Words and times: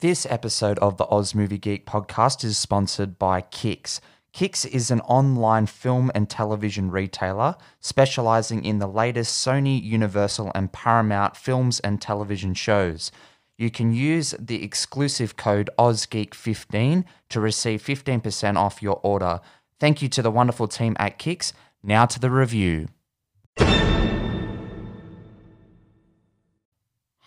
This 0.00 0.26
episode 0.28 0.78
of 0.80 0.98
the 0.98 1.06
Oz 1.06 1.34
Movie 1.34 1.56
Geek 1.56 1.86
podcast 1.86 2.44
is 2.44 2.58
sponsored 2.58 3.18
by 3.18 3.40
Kix. 3.40 3.98
Kix 4.34 4.66
is 4.66 4.90
an 4.90 5.00
online 5.00 5.64
film 5.64 6.12
and 6.14 6.28
television 6.28 6.90
retailer 6.90 7.56
specializing 7.80 8.62
in 8.62 8.78
the 8.78 8.86
latest 8.86 9.42
Sony, 9.42 9.82
Universal, 9.82 10.52
and 10.54 10.70
Paramount 10.70 11.34
films 11.34 11.80
and 11.80 11.98
television 11.98 12.52
shows. 12.52 13.10
You 13.56 13.70
can 13.70 13.94
use 13.94 14.34
the 14.38 14.62
exclusive 14.62 15.38
code 15.38 15.70
OzGeek15 15.78 17.04
to 17.30 17.40
receive 17.40 17.82
15% 17.82 18.56
off 18.56 18.82
your 18.82 19.00
order. 19.02 19.40
Thank 19.80 20.02
you 20.02 20.10
to 20.10 20.20
the 20.20 20.30
wonderful 20.30 20.68
team 20.68 20.94
at 20.98 21.18
Kix. 21.18 21.54
Now 21.82 22.04
to 22.04 22.20
the 22.20 22.30
review. 22.30 22.88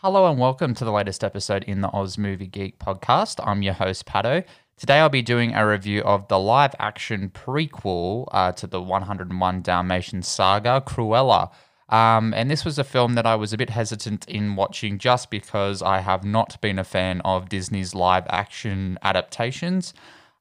Hello 0.02 0.32
and 0.32 0.40
welcome 0.40 0.74
to 0.76 0.86
the 0.86 0.94
latest 0.94 1.26
episode 1.26 1.66
in 1.66 1.82
the 1.82 1.92
Oz 1.92 2.18
Movie 2.18 2.48
Geek 2.48 2.80
podcast. 2.80 3.46
I'm 3.46 3.62
your 3.62 3.74
host, 3.74 4.06
Pato. 4.06 4.46
Today 4.78 5.00
I'll 5.00 5.10
be 5.10 5.22
doing 5.22 5.54
a 5.54 5.68
review 5.68 6.04
of 6.04 6.26
the 6.30 6.40
live 6.40 6.74
action 6.80 7.30
prequel 7.32 8.30
uh, 8.32 8.54
to 8.54 8.66
the 8.66 8.82
101 8.82 9.62
Dalmatian 9.62 10.22
saga, 10.22 10.82
Cruella. 10.88 11.52
Um, 11.90 12.34
and 12.34 12.50
this 12.50 12.64
was 12.64 12.80
a 12.80 12.86
film 12.86 13.16
that 13.16 13.26
I 13.26 13.36
was 13.36 13.52
a 13.52 13.58
bit 13.58 13.72
hesitant 13.72 14.26
in 14.30 14.56
watching 14.56 15.00
just 15.00 15.30
because 15.30 15.82
I 15.82 16.00
have 16.00 16.24
not 16.24 16.62
been 16.62 16.80
a 16.80 16.86
fan 16.86 17.20
of 17.26 17.50
Disney's 17.50 17.94
live 17.94 18.24
action 18.30 18.98
adaptations. 19.04 19.94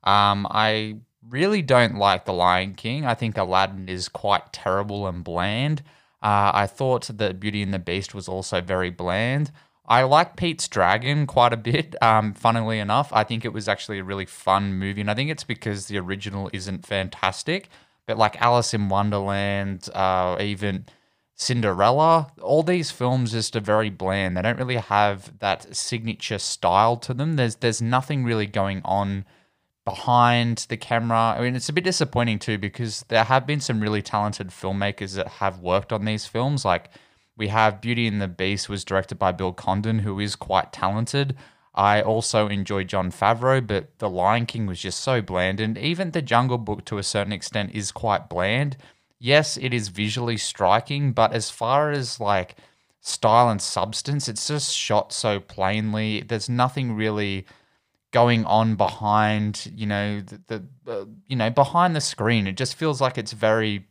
Um, 0.04 0.46
I 0.52 0.98
really 1.28 1.62
don't 1.62 1.96
like 1.96 2.26
The 2.26 2.32
Lion 2.32 2.74
King. 2.74 3.06
I 3.06 3.14
think 3.14 3.36
Aladdin 3.36 3.88
is 3.88 4.08
quite 4.08 4.52
terrible 4.52 5.08
and 5.08 5.24
bland. 5.24 5.82
Uh, 6.22 6.50
I 6.52 6.66
thought 6.66 7.08
that 7.18 7.38
Beauty 7.40 7.62
and 7.62 7.72
the 7.72 7.78
Beast 7.78 8.14
was 8.14 8.28
also 8.28 8.60
very 8.60 8.90
bland. 8.90 9.52
I 9.86 10.02
like 10.02 10.36
Pete's 10.36 10.68
Dragon 10.68 11.26
quite 11.26 11.52
a 11.52 11.56
bit. 11.56 11.94
Um, 12.02 12.34
funnily 12.34 12.78
enough, 12.78 13.10
I 13.12 13.24
think 13.24 13.44
it 13.44 13.52
was 13.52 13.68
actually 13.68 13.98
a 13.98 14.04
really 14.04 14.26
fun 14.26 14.74
movie, 14.74 15.00
and 15.00 15.10
I 15.10 15.14
think 15.14 15.30
it's 15.30 15.44
because 15.44 15.86
the 15.86 15.98
original 15.98 16.50
isn't 16.52 16.86
fantastic. 16.86 17.68
But 18.06 18.18
like 18.18 18.40
Alice 18.40 18.74
in 18.74 18.88
Wonderland, 18.88 19.88
uh, 19.94 20.36
even 20.40 20.86
Cinderella, 21.34 22.32
all 22.42 22.62
these 22.62 22.90
films 22.90 23.32
just 23.32 23.54
are 23.54 23.60
very 23.60 23.90
bland. 23.90 24.36
They 24.36 24.42
don't 24.42 24.58
really 24.58 24.76
have 24.76 25.38
that 25.38 25.74
signature 25.76 26.38
style 26.38 26.96
to 26.98 27.14
them. 27.14 27.36
There's 27.36 27.56
there's 27.56 27.80
nothing 27.80 28.24
really 28.24 28.46
going 28.46 28.82
on 28.84 29.24
behind 29.88 30.66
the 30.68 30.76
camera. 30.76 31.34
I 31.38 31.40
mean, 31.40 31.56
it's 31.56 31.70
a 31.70 31.72
bit 31.72 31.84
disappointing 31.84 32.40
too 32.40 32.58
because 32.58 33.06
there 33.08 33.24
have 33.24 33.46
been 33.46 33.60
some 33.60 33.80
really 33.80 34.02
talented 34.02 34.48
filmmakers 34.48 35.14
that 35.16 35.28
have 35.28 35.60
worked 35.60 35.94
on 35.94 36.04
these 36.04 36.26
films. 36.26 36.62
Like 36.62 36.90
we 37.38 37.48
have 37.48 37.80
Beauty 37.80 38.06
and 38.06 38.20
the 38.20 38.28
Beast 38.28 38.68
was 38.68 38.84
directed 38.84 39.18
by 39.18 39.32
Bill 39.32 39.54
Condon, 39.54 40.00
who 40.00 40.20
is 40.20 40.36
quite 40.36 40.74
talented. 40.74 41.36
I 41.74 42.02
also 42.02 42.48
enjoy 42.48 42.84
Jon 42.84 43.10
Favreau, 43.10 43.66
but 43.66 43.98
The 43.98 44.10
Lion 44.10 44.44
King 44.44 44.66
was 44.66 44.78
just 44.78 45.00
so 45.00 45.22
bland, 45.22 45.58
and 45.58 45.78
even 45.78 46.10
The 46.10 46.20
Jungle 46.20 46.58
Book 46.58 46.84
to 46.86 46.98
a 46.98 47.02
certain 47.02 47.32
extent 47.32 47.70
is 47.72 47.90
quite 47.90 48.28
bland. 48.28 48.76
Yes, 49.18 49.56
it 49.56 49.72
is 49.72 49.88
visually 49.88 50.36
striking, 50.36 51.12
but 51.12 51.32
as 51.32 51.48
far 51.48 51.92
as 51.92 52.20
like 52.20 52.56
style 53.00 53.48
and 53.48 53.62
substance, 53.62 54.28
it's 54.28 54.48
just 54.48 54.76
shot 54.76 55.14
so 55.14 55.40
plainly. 55.40 56.20
There's 56.20 56.50
nothing 56.50 56.94
really 56.94 57.46
going 58.10 58.44
on 58.46 58.74
behind 58.74 59.70
you 59.74 59.86
know 59.86 60.20
the, 60.20 60.40
the 60.84 60.92
uh, 60.92 61.04
you 61.26 61.36
know 61.36 61.50
behind 61.50 61.94
the 61.94 62.00
screen 62.00 62.46
it 62.46 62.56
just 62.56 62.74
feels 62.74 63.00
like 63.00 63.18
it's 63.18 63.32
very 63.32 63.86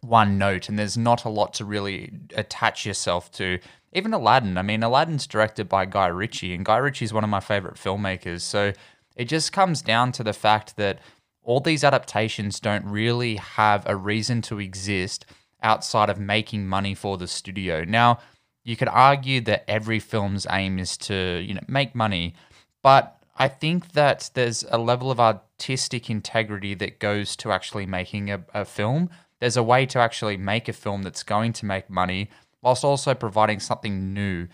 one 0.00 0.36
note 0.36 0.68
and 0.68 0.78
there's 0.78 0.96
not 0.96 1.24
a 1.24 1.28
lot 1.28 1.54
to 1.54 1.64
really 1.64 2.12
attach 2.34 2.84
yourself 2.86 3.30
to. 3.32 3.58
Even 3.92 4.12
aladdin 4.12 4.58
i 4.58 4.62
mean 4.62 4.82
aladdin's 4.82 5.26
directed 5.26 5.70
by 5.70 5.86
guy 5.86 6.06
ritchie 6.06 6.52
and 6.52 6.66
guy 6.66 6.76
ritchie 6.76 7.06
is 7.06 7.14
one 7.14 7.24
of 7.24 7.30
my 7.30 7.40
favorite 7.40 7.76
filmmakers 7.76 8.42
so 8.42 8.72
it 9.16 9.24
just 9.24 9.52
comes 9.52 9.80
down 9.80 10.12
to 10.12 10.22
the 10.22 10.34
fact 10.34 10.76
that 10.76 11.00
all 11.42 11.60
these 11.60 11.82
adaptations 11.82 12.60
don't 12.60 12.84
really 12.84 13.36
have 13.36 13.84
a 13.86 13.96
reason 13.96 14.42
to 14.42 14.60
exist 14.60 15.24
outside 15.62 16.10
of 16.10 16.18
making 16.18 16.66
money 16.66 16.94
for 16.94 17.16
the 17.16 17.26
studio. 17.26 17.84
Now 17.84 18.18
you 18.64 18.76
could 18.76 18.88
argue 18.88 19.40
that 19.42 19.64
every 19.68 20.00
film's 20.00 20.46
aim 20.50 20.78
is 20.78 20.96
to 20.98 21.42
you 21.46 21.54
know 21.54 21.62
make 21.68 21.94
money 21.94 22.34
but 22.82 23.15
I 23.36 23.48
think 23.48 23.92
that 23.92 24.30
there's 24.34 24.64
a 24.70 24.78
level 24.78 25.10
of 25.10 25.20
artistic 25.20 26.08
integrity 26.08 26.74
that 26.74 26.98
goes 26.98 27.36
to 27.36 27.52
actually 27.52 27.86
making 27.86 28.30
a, 28.30 28.44
a 28.54 28.64
film. 28.64 29.10
There's 29.40 29.58
a 29.58 29.62
way 29.62 29.84
to 29.86 29.98
actually 29.98 30.38
make 30.38 30.68
a 30.68 30.72
film 30.72 31.02
that's 31.02 31.22
going 31.22 31.52
to 31.54 31.66
make 31.66 31.90
money 31.90 32.30
whilst 32.62 32.84
also 32.84 33.14
providing 33.14 33.60
something 33.60 34.14
new. 34.14 34.48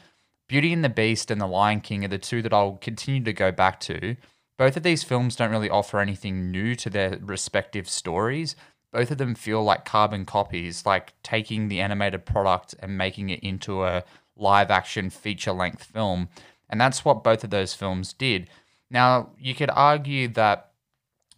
Beauty 0.49 0.73
and 0.73 0.85
the 0.85 0.89
Beast 0.89 1.31
and 1.31 1.41
The 1.41 1.47
Lion 1.47 1.81
King 1.81 2.05
are 2.05 2.09
the 2.09 2.19
two 2.19 2.43
that 2.43 2.53
I'll 2.53 2.77
continue 2.77 3.23
to 3.23 3.33
go 3.33 3.53
back 3.53 3.79
to. 3.81 4.17
Both 4.59 4.77
of 4.77 4.83
these 4.83 5.05
films 5.05 5.37
don't 5.37 5.51
really 5.51 5.71
offer 5.71 6.01
anything 6.01 6.51
new 6.51 6.75
to 6.77 6.91
their 6.91 7.19
respective 7.23 7.89
stories. 7.89 8.55
Both 8.93 9.11
of 9.11 9.19
them 9.19 9.35
feel 9.35 9.63
like 9.63 9.85
carbon 9.85 10.27
copies, 10.27 10.85
like 10.85 11.15
taking 11.23 11.69
the 11.69 11.81
animated 11.81 12.27
product 12.27 12.75
and 12.81 12.99
making 12.99 13.31
it 13.31 13.41
into 13.41 13.85
a 13.85 14.05
live 14.37 14.71
action 14.71 15.09
feature 15.09 15.53
length 15.53 15.85
film. 15.85 16.29
And 16.69 16.81
that's 16.81 17.05
what 17.05 17.25
both 17.25 17.45
of 17.45 17.51
those 17.51 17.75
films 17.75 18.13
did. 18.13 18.49
Now, 18.93 19.31
you 19.39 19.55
could 19.55 19.71
argue 19.71 20.29
that 20.29 20.73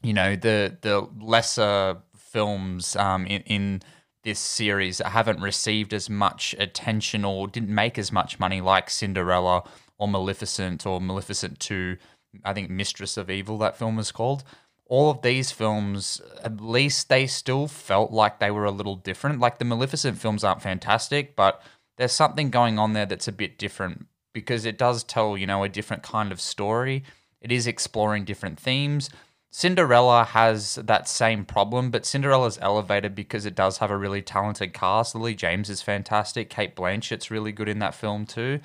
you 0.03 0.13
know 0.13 0.37
the 0.37 0.77
the 0.81 1.09
lesser 1.21 1.99
films 2.17 2.97
um, 2.97 3.27
in, 3.27 3.43
in 3.43 3.83
this 4.25 4.41
series 4.41 4.99
haven't 4.99 5.41
received 5.41 5.95
as 5.95 6.11
much 6.11 6.55
attention 6.59 7.25
or 7.25 7.47
didn't 7.47 7.73
make 7.73 7.97
as 7.97 8.11
much 8.11 8.41
money 8.41 8.61
like 8.61 8.91
Cinderella 8.91 9.63
or 9.99 10.09
Maleficent 10.09 10.85
or 10.85 11.01
Maleficent 11.01 11.61
2, 11.61 11.97
I 12.43 12.53
think 12.53 12.71
Mistress 12.71 13.17
of 13.17 13.31
Evil 13.31 13.59
that 13.59 13.77
film 13.77 13.97
was 13.97 14.11
called. 14.11 14.43
All 14.87 15.11
of 15.11 15.23
these 15.23 15.53
films, 15.53 16.21
at 16.43 16.61
least 16.61 17.09
they 17.09 17.27
still 17.27 17.69
felt 17.69 18.11
like 18.11 18.41
they 18.41 18.51
were 18.51 18.65
a 18.65 18.71
little 18.71 18.97
different. 18.97 19.41
Like 19.41 19.59
the 19.59 19.65
Maleficent 19.65 20.19
films 20.19 20.43
aren't 20.43 20.63
fantastic, 20.63 21.37
but 21.37 21.63
there's 21.97 22.13
something 22.13 22.51
going 22.51 22.79
on 22.79 22.95
there 22.95 23.07
that's 23.07 23.29
a 23.29 23.33
bit 23.33 23.59
different 23.59 24.07
because 24.33 24.65
it 24.65 24.77
does 24.77 25.05
tell, 25.05 25.39
you 25.39 25.47
know, 25.47 25.63
a 25.63 25.69
different 25.69 26.03
kind 26.03 26.33
of 26.33 26.41
story 26.41 27.05
it 27.45 27.53
is 27.53 27.67
exploring 27.67 28.25
different 28.25 28.59
themes. 28.59 29.11
Cinderella 29.51 30.25
has 30.25 30.77
that 30.77 31.07
same 31.09 31.45
problem, 31.45 31.91
but 31.91 32.07
Cinderella's 32.07 32.59
elevated 32.61 33.15
because 33.15 33.45
it 33.45 33.55
does 33.55 33.79
have 33.79 33.91
a 33.91 33.97
really 33.97 34.23
talented 34.23 34.73
cast. 34.73 35.15
Lily 35.15 35.35
James 35.35 35.69
is 35.69 35.83
fantastic. 35.83 36.49
Cate 36.49 36.75
Blanchett's 36.75 37.31
really 37.31 37.53
good 37.53 37.69
in 37.69 37.79
that 37.81 37.95
film 37.95 38.25
too. 38.25 38.61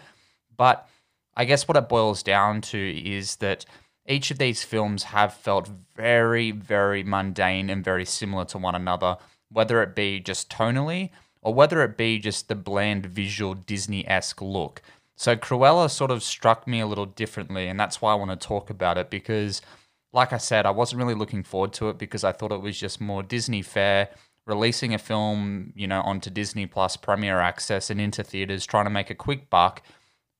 But 0.56 0.88
I 1.36 1.44
guess 1.46 1.68
what 1.68 1.78
it 1.78 1.90
boils 1.90 2.24
down 2.24 2.62
to 2.62 3.00
is 3.06 3.36
that 3.36 3.66
each 4.08 4.32
of 4.32 4.40
these 4.40 4.64
films 4.64 5.04
have 5.04 5.34
felt 5.34 5.70
very, 5.96 6.52
very 6.52 7.04
mundane 7.04 7.70
and 7.70 7.84
very 7.84 8.06
similar 8.06 8.46
to 8.46 8.58
one 8.58 8.76
another, 8.76 9.18
whether 9.52 9.84
it 9.84 9.94
be 9.94 10.20
just 10.20 10.50
tonally 10.50 11.12
or 11.42 11.54
whether 11.54 11.84
it 11.84 11.98
be 11.98 12.18
just 12.18 12.48
the 12.48 12.56
bland 12.56 13.06
visual 13.06 13.54
Disney 13.54 14.08
esque 14.08 14.42
look. 14.42 14.82
So 15.19 15.35
Cruella 15.35 15.91
sort 15.91 16.12
of 16.12 16.24
struck 16.24 16.66
me 16.66 16.80
a 16.80 16.88
little 16.88 17.06
differently, 17.06 17.68
and 17.68 17.78
that's 17.78 18.02
why 18.02 18.13
I 18.13 18.16
want 18.16 18.31
to 18.31 18.47
talk 18.47 18.69
about 18.69 18.97
it 18.97 19.09
because, 19.09 19.62
like 20.13 20.31
I 20.31 20.38
said, 20.38 20.66
I 20.66 20.72
wasn't 20.72 21.02
really 21.02 21.13
looking 21.13 21.44
forward 21.44 21.74
to 21.74 21.90
it 21.90 21.97
because 21.97 22.24
I 22.24 22.31
thought 22.31 22.53
it 22.53 22.62
was 22.62 22.80
just 22.80 23.02
more 23.02 23.22
Disney 23.22 23.62
fare, 23.62 24.07
releasing 24.46 24.94
a 24.94 24.97
film, 24.97 25.74
you 25.75 25.88
know, 25.88 26.00
onto 26.03 26.30
Disney 26.30 26.68
Plus 26.68 26.96
Premier 26.96 27.41
Access 27.41 27.90
and 27.90 28.00
into 28.00 28.24
theaters, 28.24 28.66
trying 28.66 28.85
to 28.85 28.90
make 28.90 29.09
a 29.09 29.13
quick 29.13 29.50
buck 29.50 29.81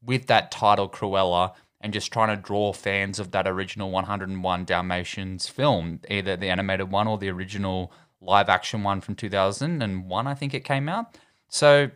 with 0.02 0.28
that 0.28 0.50
title 0.50 0.88
Cruella 0.88 1.56
and 1.82 1.92
just 1.92 2.14
trying 2.14 2.34
to 2.34 2.42
draw 2.42 2.72
fans 2.72 3.20
of 3.20 3.32
that 3.32 3.50
original 3.50 3.92
101 3.92 4.64
Dalmatians 4.64 5.50
film, 5.50 6.00
either 6.10 6.38
the 6.38 6.48
animated 6.48 6.90
one 6.90 7.06
or 7.06 7.18
the 7.18 7.30
original 7.30 7.92
live 8.22 8.48
action 8.48 8.84
one 8.84 9.02
from 9.02 9.16
2001, 9.16 10.26
I 10.26 10.34
think 10.36 10.54
it 10.54 10.64
came 10.64 10.88
out. 10.88 11.18
So 11.50 11.92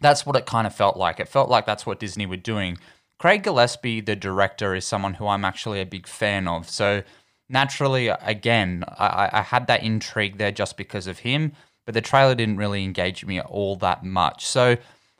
that's 0.00 0.24
what 0.24 0.36
it 0.36 0.46
kind 0.46 0.66
of 0.66 0.74
felt 0.74 0.96
like. 0.96 1.20
It 1.20 1.28
felt 1.28 1.48
like 1.48 1.66
that's 1.66 1.86
what 1.86 2.00
Disney 2.00 2.26
were 2.26 2.36
doing. 2.36 2.78
Craig 3.18 3.42
Gillespie, 3.42 4.00
the 4.00 4.16
director, 4.16 4.74
is 4.74 4.86
someone 4.86 5.14
who 5.14 5.26
I'm 5.26 5.44
actually 5.44 5.80
a 5.80 5.86
big 5.86 6.06
fan 6.06 6.48
of. 6.48 6.68
So 6.70 7.02
naturally, 7.48 8.08
again, 8.08 8.84
I, 8.88 9.28
I 9.32 9.42
had 9.42 9.66
that 9.66 9.82
intrigue 9.82 10.38
there 10.38 10.52
just 10.52 10.76
because 10.76 11.06
of 11.06 11.18
him, 11.18 11.52
but 11.84 11.94
the 11.94 12.00
trailer 12.00 12.34
didn't 12.34 12.56
really 12.56 12.82
engage 12.82 13.26
me 13.26 13.40
all 13.40 13.76
that 13.76 14.04
much. 14.04 14.46
So 14.46 14.76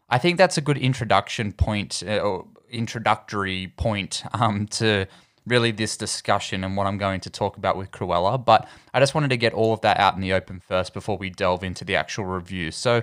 I 0.09 0.19
think 0.19 0.39
that's 0.39 0.57
a 0.57 0.63
good 0.63 0.79
introduction 0.79 1.53
point 1.53 2.03
uh, 2.07 2.19
or 2.19 2.47
introductory 2.71 3.73
point 3.77 4.23
um, 4.33 4.67
to 4.69 5.07
really 5.47 5.71
this 5.71 5.97
discussion 5.97 6.65
and 6.65 6.77
what 6.77 6.87
I'm 6.87 6.99
going 6.99 7.21
to 7.21 7.31
talk 7.31 7.57
about 7.57 7.77
with 7.77 7.91
Cruella. 7.91 8.43
But 8.43 8.69
I 8.95 9.01
just 9.01 9.15
wanted 9.15 9.31
to 9.31 9.37
get 9.37 9.53
all 9.53 9.73
of 9.73 9.81
that 9.83 9.99
out 9.99 10.15
in 10.15 10.21
the 10.21 10.33
open 10.33 10.61
first 10.61 10.95
before 10.95 11.17
we 11.17 11.31
delve 11.31 11.65
into 11.65 11.85
the 11.85 11.97
actual 11.97 12.25
review. 12.25 12.71
So 12.71 13.03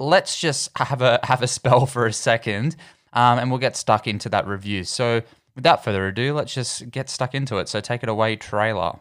let's 0.00 0.40
just 0.40 0.70
have 0.76 1.02
a 1.02 1.20
have 1.22 1.42
a 1.42 1.46
spell 1.46 1.86
for 1.86 2.06
a 2.06 2.12
second, 2.12 2.74
um, 3.12 3.38
and 3.38 3.50
we'll 3.50 3.60
get 3.60 3.76
stuck 3.76 4.08
into 4.08 4.28
that 4.30 4.48
review. 4.48 4.82
So, 4.82 5.22
without 5.54 5.84
further 5.84 6.08
ado, 6.08 6.34
let's 6.34 6.52
just 6.52 6.90
get 6.90 7.08
stuck 7.08 7.34
into 7.34 7.58
it. 7.58 7.68
So, 7.68 7.80
take 7.80 8.02
it 8.02 8.08
away, 8.08 8.34
trailer. 8.34 8.98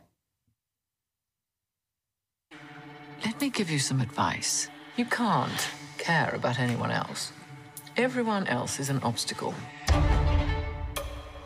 Let 3.25 3.42
me 3.42 3.50
give 3.50 3.69
you 3.69 3.80
some 3.80 4.00
advice. 4.01 4.69
You 4.96 5.06
can't 5.06 5.69
care 5.98 6.34
about 6.36 6.60
anyone 6.60 6.92
else. 6.92 7.31
Everyone 7.98 8.48
else 8.48 8.80
is 8.80 8.90
an 8.90 9.00
obstacle. 9.00 9.54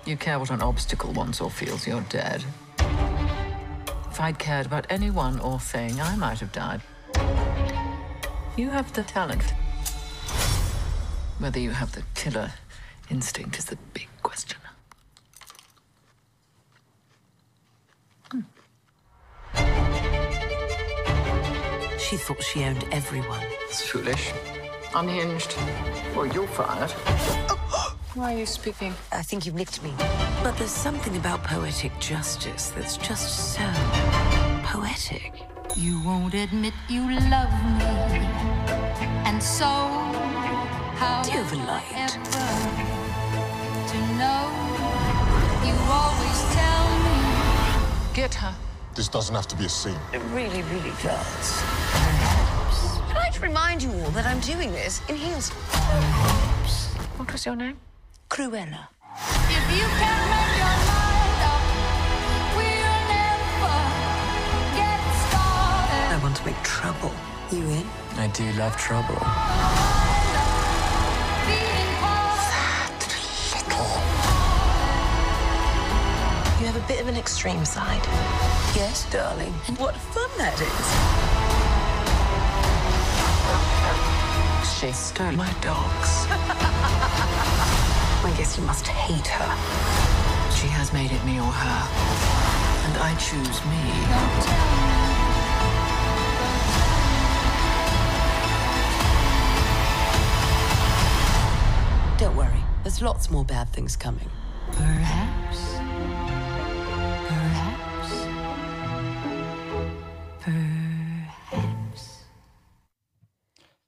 You 0.06 0.18
care 0.18 0.38
what 0.38 0.52
an 0.52 0.62
obstacle 0.62 1.14
wants 1.14 1.40
or 1.40 1.50
feels, 1.50 1.88
you're 1.88 2.02
dead. 2.02 2.44
If 2.78 4.20
I'd 4.20 4.38
cared 4.38 4.68
about 4.68 4.86
anyone 4.90 5.40
or 5.40 5.60
thing, 5.60 6.00
I 6.00 6.16
might 6.16 6.40
have 6.40 6.52
died. 6.52 6.82
You 8.56 8.70
have 8.70 8.94
the 8.94 9.02
talent. 9.02 9.52
Whether 11.40 11.60
you 11.60 11.72
have 11.72 11.92
the 11.94 12.04
killer 12.14 12.52
instinct 13.10 13.58
is 13.58 13.66
the 13.66 13.78
big 13.96 14.08
question. 14.22 14.60
Hmm. 18.30 18.42
She 21.98 22.16
thought 22.18 22.44
she 22.44 22.64
owned 22.64 22.86
everyone. 22.92 23.42
It's 23.70 23.82
foolish. 23.82 24.32
Unhinged. 24.94 25.56
Well, 26.16 26.28
you're 26.28 26.46
fired. 26.46 26.92
Why 28.14 28.36
are 28.36 28.38
you 28.38 28.46
speaking? 28.46 28.94
I 29.12 29.24
think 29.24 29.48
you've 29.48 29.56
nicked 29.56 29.82
me. 29.82 29.92
But 30.44 30.56
there's 30.58 30.70
something 30.70 31.18
about 31.18 31.44
poetic 31.44 31.98
justice 32.00 32.70
that's 32.70 32.98
just 32.98 33.56
so 33.56 33.68
poetic. 34.64 35.53
You 35.76 36.00
won't 36.02 36.34
admit 36.36 36.74
you 36.88 37.02
love 37.02 37.52
me, 37.80 37.86
and 39.26 39.42
so 39.42 39.66
how 41.02 41.24
Do 41.24 41.32
you 41.32 41.44
have 41.44 41.54
light? 41.68 42.10
to 43.90 43.98
know? 44.20 44.44
You 45.66 45.74
always 45.90 46.40
tell 46.54 46.86
me 47.06 48.14
Get 48.14 48.36
her. 48.36 48.54
This 48.94 49.08
doesn't 49.08 49.34
have 49.34 49.48
to 49.48 49.56
be 49.56 49.66
a 49.66 49.70
scene. 49.70 49.98
It 50.14 50.22
really, 50.32 50.62
really 50.64 50.94
does. 51.02 51.64
I'd 53.10 53.14
like 53.16 53.34
to 53.34 53.42
remind 53.42 53.82
you 53.82 53.92
all 53.92 54.12
that 54.12 54.28
I'm 54.28 54.40
doing 54.42 54.72
this 54.72 55.02
in 55.10 55.16
heels. 55.16 55.50
What 57.18 57.32
was 57.32 57.46
your 57.48 57.56
name? 57.56 57.78
Cruella. 58.30 58.88
if 59.50 59.78
you 59.78 59.86
can't 60.00 60.43
trouble. 66.84 67.16
You 67.50 67.64
in? 67.70 67.86
I 68.18 68.28
do 68.34 68.44
love 68.60 68.76
trouble. 68.76 69.16
Being 71.48 71.96
part 72.04 73.00
You 76.60 76.68
have 76.68 76.76
a 76.76 76.84
bit 76.86 77.00
of 77.00 77.08
an 77.08 77.16
extreme 77.16 77.64
side. 77.64 78.04
Yes, 78.76 79.10
darling. 79.10 79.54
And 79.70 79.78
what 79.78 79.96
fun 79.96 80.30
that 80.38 80.60
is. 80.60 80.88
She 84.76 84.92
stole 84.92 85.32
my 85.32 85.54
dogs. 85.62 86.28
I 88.28 88.34
guess 88.38 88.58
you 88.58 88.64
must 88.66 88.88
hate 88.88 89.28
her. 89.28 89.56
She 90.52 90.68
has 90.68 90.92
made 90.92 91.14
it 91.14 91.24
me 91.24 91.40
or 91.40 91.54
her. 91.64 91.88
And 92.88 92.98
I 92.98 93.16
choose 93.16 93.64
me. 93.72 95.13
There's 102.94 103.02
lots 103.02 103.32
more 103.32 103.44
bad 103.44 103.70
things 103.70 103.96
coming. 103.96 104.30
Perhaps. 104.72 105.78
Perhaps. 107.28 108.28
Perhaps. 110.40 112.20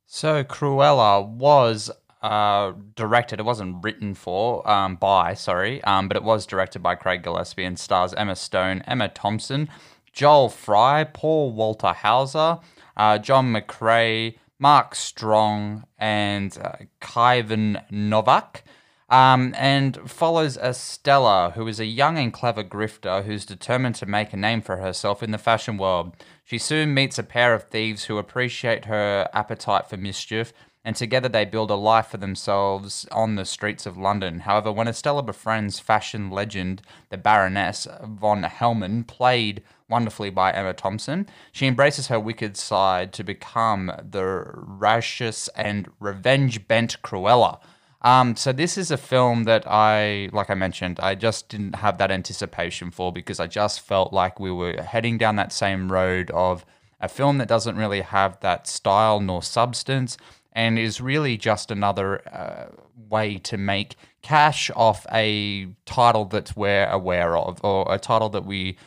So 0.07 0.43
Cruella 0.43 1.23
was 1.23 1.91
uh, 2.23 2.73
directed. 2.95 3.39
It 3.39 3.43
wasn't 3.43 3.83
written 3.83 4.15
for 4.15 4.67
um, 4.67 4.95
by, 4.95 5.35
sorry, 5.35 5.83
um, 5.83 6.07
but 6.07 6.17
it 6.17 6.23
was 6.23 6.47
directed 6.47 6.81
by 6.81 6.95
Craig 6.95 7.21
Gillespie 7.21 7.63
and 7.63 7.77
stars 7.77 8.11
Emma 8.15 8.35
Stone, 8.35 8.81
Emma 8.87 9.07
Thompson, 9.07 9.69
Joel 10.13 10.49
Fry, 10.49 11.03
Paul 11.03 11.51
Walter 11.51 11.93
Hauser, 11.93 12.57
uh, 12.97 13.19
John 13.19 13.53
McCrea, 13.53 14.35
Mark 14.57 14.95
Strong, 14.95 15.83
and 15.99 16.57
uh, 16.59 16.77
Kayvan 17.01 17.83
Novak. 17.91 18.63
Um, 19.07 19.53
and 19.55 20.09
follows 20.09 20.57
Estella, 20.57 21.51
who 21.53 21.67
is 21.67 21.79
a 21.79 21.85
young 21.85 22.17
and 22.17 22.33
clever 22.33 22.63
grifter 22.63 23.23
who's 23.23 23.45
determined 23.45 23.95
to 23.95 24.07
make 24.07 24.33
a 24.33 24.37
name 24.37 24.61
for 24.61 24.77
herself 24.77 25.21
in 25.21 25.29
the 25.29 25.37
fashion 25.37 25.77
world. 25.77 26.15
She 26.43 26.57
soon 26.57 26.95
meets 26.95 27.19
a 27.19 27.23
pair 27.23 27.53
of 27.53 27.65
thieves 27.65 28.05
who 28.05 28.17
appreciate 28.17 28.85
her 28.85 29.29
appetite 29.31 29.87
for 29.87 29.97
mischief, 29.97 30.53
and 30.83 30.95
together 30.95 31.29
they 31.29 31.45
build 31.45 31.69
a 31.69 31.75
life 31.75 32.07
for 32.07 32.17
themselves 32.17 33.07
on 33.11 33.35
the 33.35 33.45
streets 33.45 33.85
of 33.85 33.97
London. 33.97 34.39
However, 34.39 34.71
when 34.71 34.87
Estella 34.87 35.21
befriends 35.21 35.79
fashion 35.79 36.31
legend, 36.31 36.81
the 37.09 37.17
Baroness 37.17 37.87
von 38.03 38.43
Hellman, 38.43 39.05
played 39.05 39.61
wonderfully 39.87 40.31
by 40.31 40.51
Emma 40.51 40.73
Thompson, 40.73 41.27
she 41.51 41.67
embraces 41.67 42.07
her 42.07 42.19
wicked 42.19 42.57
side 42.57 43.13
to 43.13 43.23
become 43.23 43.91
the 44.01 44.51
righteous 44.55 45.47
and 45.49 45.89
revenge 45.99 46.67
bent 46.67 46.99
Cruella. 47.03 47.59
Um, 48.05 48.35
so 48.35 48.53
this 48.53 48.77
is 48.77 48.91
a 48.91 48.97
film 48.97 49.45
that 49.45 49.65
I, 49.65 50.29
like 50.31 50.51
I 50.51 50.53
mentioned, 50.53 50.99
I 50.99 51.15
just 51.15 51.49
didn't 51.49 51.77
have 51.77 51.97
that 51.97 52.11
anticipation 52.11 52.91
for 52.91 53.11
because 53.11 53.39
I 53.39 53.47
just 53.47 53.81
felt 53.81 54.13
like 54.13 54.39
we 54.39 54.51
were 54.51 54.79
heading 54.79 55.17
down 55.17 55.37
that 55.37 55.51
same 55.51 55.91
road 55.91 56.29
of 56.29 56.63
a 57.01 57.09
film 57.09 57.39
that 57.39 57.47
doesn't 57.47 57.75
really 57.75 58.01
have 58.01 58.39
that 58.41 58.67
style 58.67 59.19
nor 59.19 59.41
substance 59.41 60.17
and 60.53 60.77
is 60.77 61.01
really 61.01 61.35
just 61.35 61.71
another 61.71 62.21
uh, 62.31 62.67
way 63.09 63.39
to 63.39 63.57
make 63.57 63.95
cash 64.21 64.69
off 64.75 65.07
a 65.11 65.67
title 65.87 66.25
that 66.25 66.55
we're 66.55 66.85
aware 66.85 67.35
of 67.35 67.59
or 67.63 67.91
a 67.91 67.97
title 67.97 68.29
that 68.29 68.45
we 68.45 68.77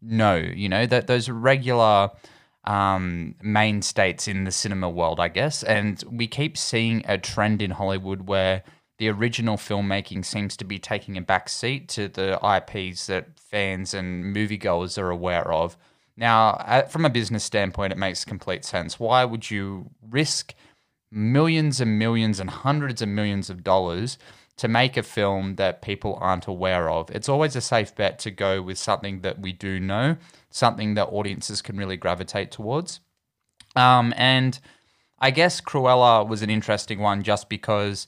know. 0.00 0.36
You 0.36 0.68
know 0.68 0.86
that 0.86 1.08
those 1.08 1.28
regular 1.28 2.10
um, 2.68 3.34
mainstays 3.42 4.28
in 4.28 4.44
the 4.44 4.52
cinema 4.52 4.90
world, 4.90 5.18
I 5.18 5.28
guess. 5.28 5.62
And 5.62 6.04
we 6.10 6.26
keep 6.26 6.58
seeing 6.58 7.02
a 7.08 7.16
trend 7.16 7.62
in 7.62 7.70
Hollywood 7.70 8.28
where 8.28 8.62
the 8.98 9.08
original 9.08 9.56
filmmaking 9.56 10.24
seems 10.24 10.54
to 10.58 10.64
be 10.64 10.78
taking 10.78 11.16
a 11.16 11.22
back 11.22 11.48
seat 11.48 11.88
to 11.90 12.08
the 12.08 12.38
IPs 12.44 13.06
that 13.06 13.38
fans 13.38 13.94
and 13.94 14.36
moviegoers 14.36 14.98
are 14.98 15.08
aware 15.08 15.50
of. 15.50 15.78
Now, 16.14 16.50
uh, 16.50 16.82
from 16.82 17.06
a 17.06 17.10
business 17.10 17.42
standpoint, 17.42 17.92
it 17.92 17.98
makes 17.98 18.24
complete 18.24 18.66
sense. 18.66 19.00
Why 19.00 19.24
would 19.24 19.50
you 19.50 19.90
risk 20.10 20.54
millions 21.10 21.80
and 21.80 21.98
millions 21.98 22.38
and 22.38 22.50
hundreds 22.50 23.00
of 23.00 23.08
millions 23.08 23.48
of 23.48 23.64
dollars 23.64 24.18
to 24.58 24.68
make 24.68 24.96
a 24.96 25.02
film 25.02 25.56
that 25.56 25.82
people 25.82 26.18
aren't 26.20 26.46
aware 26.46 26.90
of? 26.90 27.10
It's 27.10 27.28
always 27.28 27.56
a 27.56 27.60
safe 27.60 27.94
bet 27.94 28.18
to 28.20 28.30
go 28.30 28.62
with 28.62 28.78
something 28.78 29.20
that 29.22 29.40
we 29.40 29.52
do 29.52 29.80
know, 29.80 30.16
something 30.50 30.94
that 30.94 31.08
audiences 31.08 31.62
can 31.62 31.76
really 31.76 31.96
gravitate 31.96 32.50
towards. 32.50 33.00
Um, 33.74 34.14
and 34.16 34.58
I 35.18 35.30
guess 35.30 35.60
Cruella 35.60 36.26
was 36.26 36.42
an 36.42 36.50
interesting 36.50 37.00
one 37.00 37.22
just 37.22 37.48
because 37.48 38.06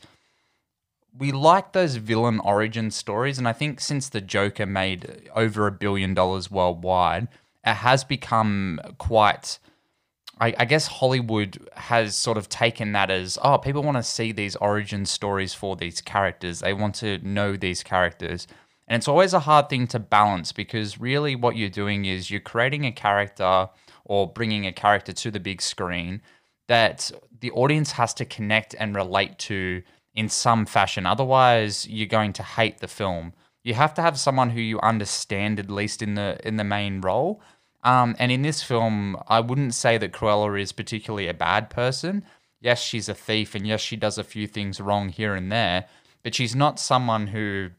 we 1.17 1.33
like 1.33 1.73
those 1.73 1.97
villain 1.97 2.41
origin 2.41 2.91
stories. 2.91 3.39
And 3.39 3.49
I 3.49 3.53
think 3.53 3.81
since 3.81 4.09
the 4.09 4.21
Joker 4.21 4.67
made 4.67 5.29
over 5.35 5.67
a 5.67 5.73
billion 5.73 6.15
dollars 6.15 6.51
worldwide, 6.51 7.29
it 7.65 7.75
has 7.75 8.05
become 8.05 8.81
quite. 8.99 9.59
I, 10.41 10.55
I 10.59 10.65
guess 10.65 10.87
Hollywood 10.87 11.69
has 11.75 12.17
sort 12.17 12.39
of 12.39 12.49
taken 12.49 12.93
that 12.93 13.11
as 13.11 13.39
oh, 13.43 13.59
people 13.59 13.83
want 13.83 13.99
to 13.99 14.03
see 14.03 14.33
these 14.33 14.57
origin 14.57 15.05
stories 15.05 15.53
for 15.53 15.77
these 15.77 16.01
characters. 16.01 16.61
They 16.61 16.73
want 16.73 16.95
to 16.97 17.19
know 17.19 17.57
these 17.57 17.83
characters. 17.83 18.47
And 18.89 18.99
it's 18.99 19.09
always 19.09 19.35
a 19.35 19.41
hard 19.41 19.69
thing 19.69 19.87
to 19.89 20.01
balance 20.01 20.51
because 20.51 20.99
really 20.99 21.37
what 21.37 21.57
you're 21.57 21.69
doing 21.69 22.07
is 22.07 22.31
you're 22.31 22.41
creating 22.41 22.87
a 22.87 22.93
character 22.93 23.69
or 24.05 24.27
bringing 24.27 24.67
a 24.67 24.73
character 24.73 25.13
to 25.13 25.31
the 25.31 25.39
big 25.39 25.63
screen 25.63 26.23
that 26.67 27.13
the 27.41 27.51
audience 27.53 27.93
has 27.93 28.15
to 28.15 28.25
connect 28.25 28.75
and 28.79 28.97
relate 28.97 29.39
to 29.39 29.83
in 30.15 30.29
some 30.29 30.67
fashion. 30.67 31.07
Otherwise, 31.07 31.87
you're 31.87 32.07
going 32.07 32.33
to 32.33 32.43
hate 32.43 32.79
the 32.79 32.89
film. 32.89 33.33
You 33.63 33.75
have 33.75 33.95
to 33.95 34.03
have 34.03 34.19
someone 34.19 34.51
who 34.51 34.61
you 34.61 34.81
understand 34.81 35.61
at 35.61 35.71
least 35.71 36.03
in 36.03 36.15
the 36.15 36.41
in 36.45 36.57
the 36.57 36.65
main 36.65 37.01
role. 37.01 37.43
Um, 37.83 38.15
and 38.19 38.31
in 38.31 38.43
this 38.43 38.63
film, 38.63 39.17
I 39.27 39.41
wouldn't 39.41 39.75
say 39.75 39.97
that 39.99 40.13
Cruella 40.13 40.61
is 40.61 40.73
particularly 40.73 41.29
a 41.29 41.35
bad 41.35 41.71
person. 41.71 42.25
Yes, 42.61 42.83
she's 42.83 43.09
a 43.09 43.15
thief, 43.15 43.55
and 43.55 43.67
yes, 43.67 43.81
she 43.81 43.97
does 43.97 44.19
a 44.19 44.25
few 44.25 44.47
things 44.47 44.81
wrong 44.81 45.09
here 45.09 45.35
and 45.35 45.51
there, 45.51 45.87
but 46.23 46.35
she's 46.35 46.55
not 46.55 46.79
someone 46.79 47.29
who 47.29 47.71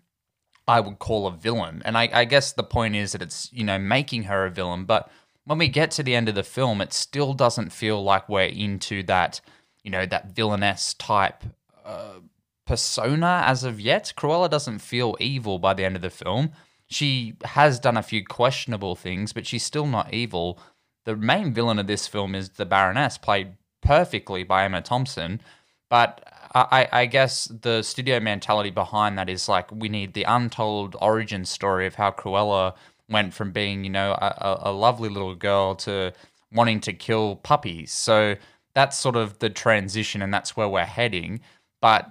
I 0.68 0.80
would 0.80 1.00
call 1.00 1.28
a 1.28 1.32
villain. 1.32 1.82
And 1.86 1.98
I, 1.98 2.10
I 2.12 2.26
guess 2.26 2.52
the 2.52 2.64
point 2.64 2.96
is 2.96 3.12
that 3.12 3.22
it's, 3.22 3.52
you 3.54 3.64
know, 3.64 3.78
making 3.78 4.24
her 4.24 4.46
a 4.46 4.52
villain. 4.52 4.86
But 4.86 5.12
when 5.46 5.58
we 5.58 5.68
get 5.68 5.92
to 5.92 6.04
the 6.04 6.16
end 6.16 6.30
of 6.30 6.36
the 6.36 6.44
film, 6.44 6.82
it 6.82 6.94
still 6.94 7.34
doesn't 7.34 7.72
feel 7.72 8.04
like 8.04 8.30
we're 8.30 8.46
into 8.46 9.04
that, 9.04 9.42
you 9.84 9.92
know, 9.92 10.06
that 10.06 10.32
villainess 10.32 10.94
type 10.96 11.44
uh, 11.86 12.20
persona 12.66 13.44
as 13.46 13.64
of 13.64 13.80
yet. 13.80 14.14
Cruella 14.16 14.50
doesn't 14.50 14.80
feel 14.80 15.18
evil 15.20 15.60
by 15.60 15.74
the 15.74 15.84
end 15.84 15.96
of 15.96 16.02
the 16.02 16.10
film. 16.10 16.52
She 16.92 17.34
has 17.46 17.80
done 17.80 17.98
a 17.98 18.04
few 18.04 18.24
questionable 18.26 18.96
things, 18.96 19.34
but 19.34 19.48
she's 19.48 19.64
still 19.64 19.88
not 19.88 20.14
evil. 20.14 20.60
The 21.06 21.16
main 21.16 21.54
villain 21.54 21.80
of 21.80 21.88
this 21.88 22.06
film 22.08 22.36
is 22.36 22.50
the 22.50 22.66
Baroness, 22.66 23.18
played 23.18 23.54
perfectly 23.82 24.44
by 24.44 24.66
Emma 24.66 24.82
Thompson. 24.82 25.42
But 25.90 26.22
I, 26.54 26.88
I 26.92 27.06
guess 27.06 27.46
the 27.46 27.82
studio 27.82 28.20
mentality 28.20 28.70
behind 28.72 29.18
that 29.18 29.30
is 29.30 29.48
like 29.50 29.72
we 29.72 29.90
need 29.90 30.14
the 30.14 30.24
untold 30.24 30.96
origin 31.02 31.46
story 31.46 31.88
of 31.88 31.96
how 31.96 32.12
Cruella 32.12 32.76
went 33.10 33.34
from 33.34 33.52
being, 33.52 33.84
you 33.84 33.90
know, 33.90 34.12
a, 34.12 34.36
a- 34.38 34.70
a 34.70 34.72
lovely 34.72 35.10
little 35.10 35.36
girl 35.36 35.76
to 35.76 36.14
wanting 36.52 36.82
to 36.82 36.94
kill 36.94 37.38
puppies. 37.38 37.92
So 37.94 38.36
that's 38.74 38.98
sort 38.98 39.16
of 39.16 39.40
the 39.40 39.50
transition, 39.50 40.22
and 40.22 40.34
that's 40.34 40.56
where 40.58 40.68
we're 40.68 40.86
heading. 40.86 41.40
But 41.82 42.10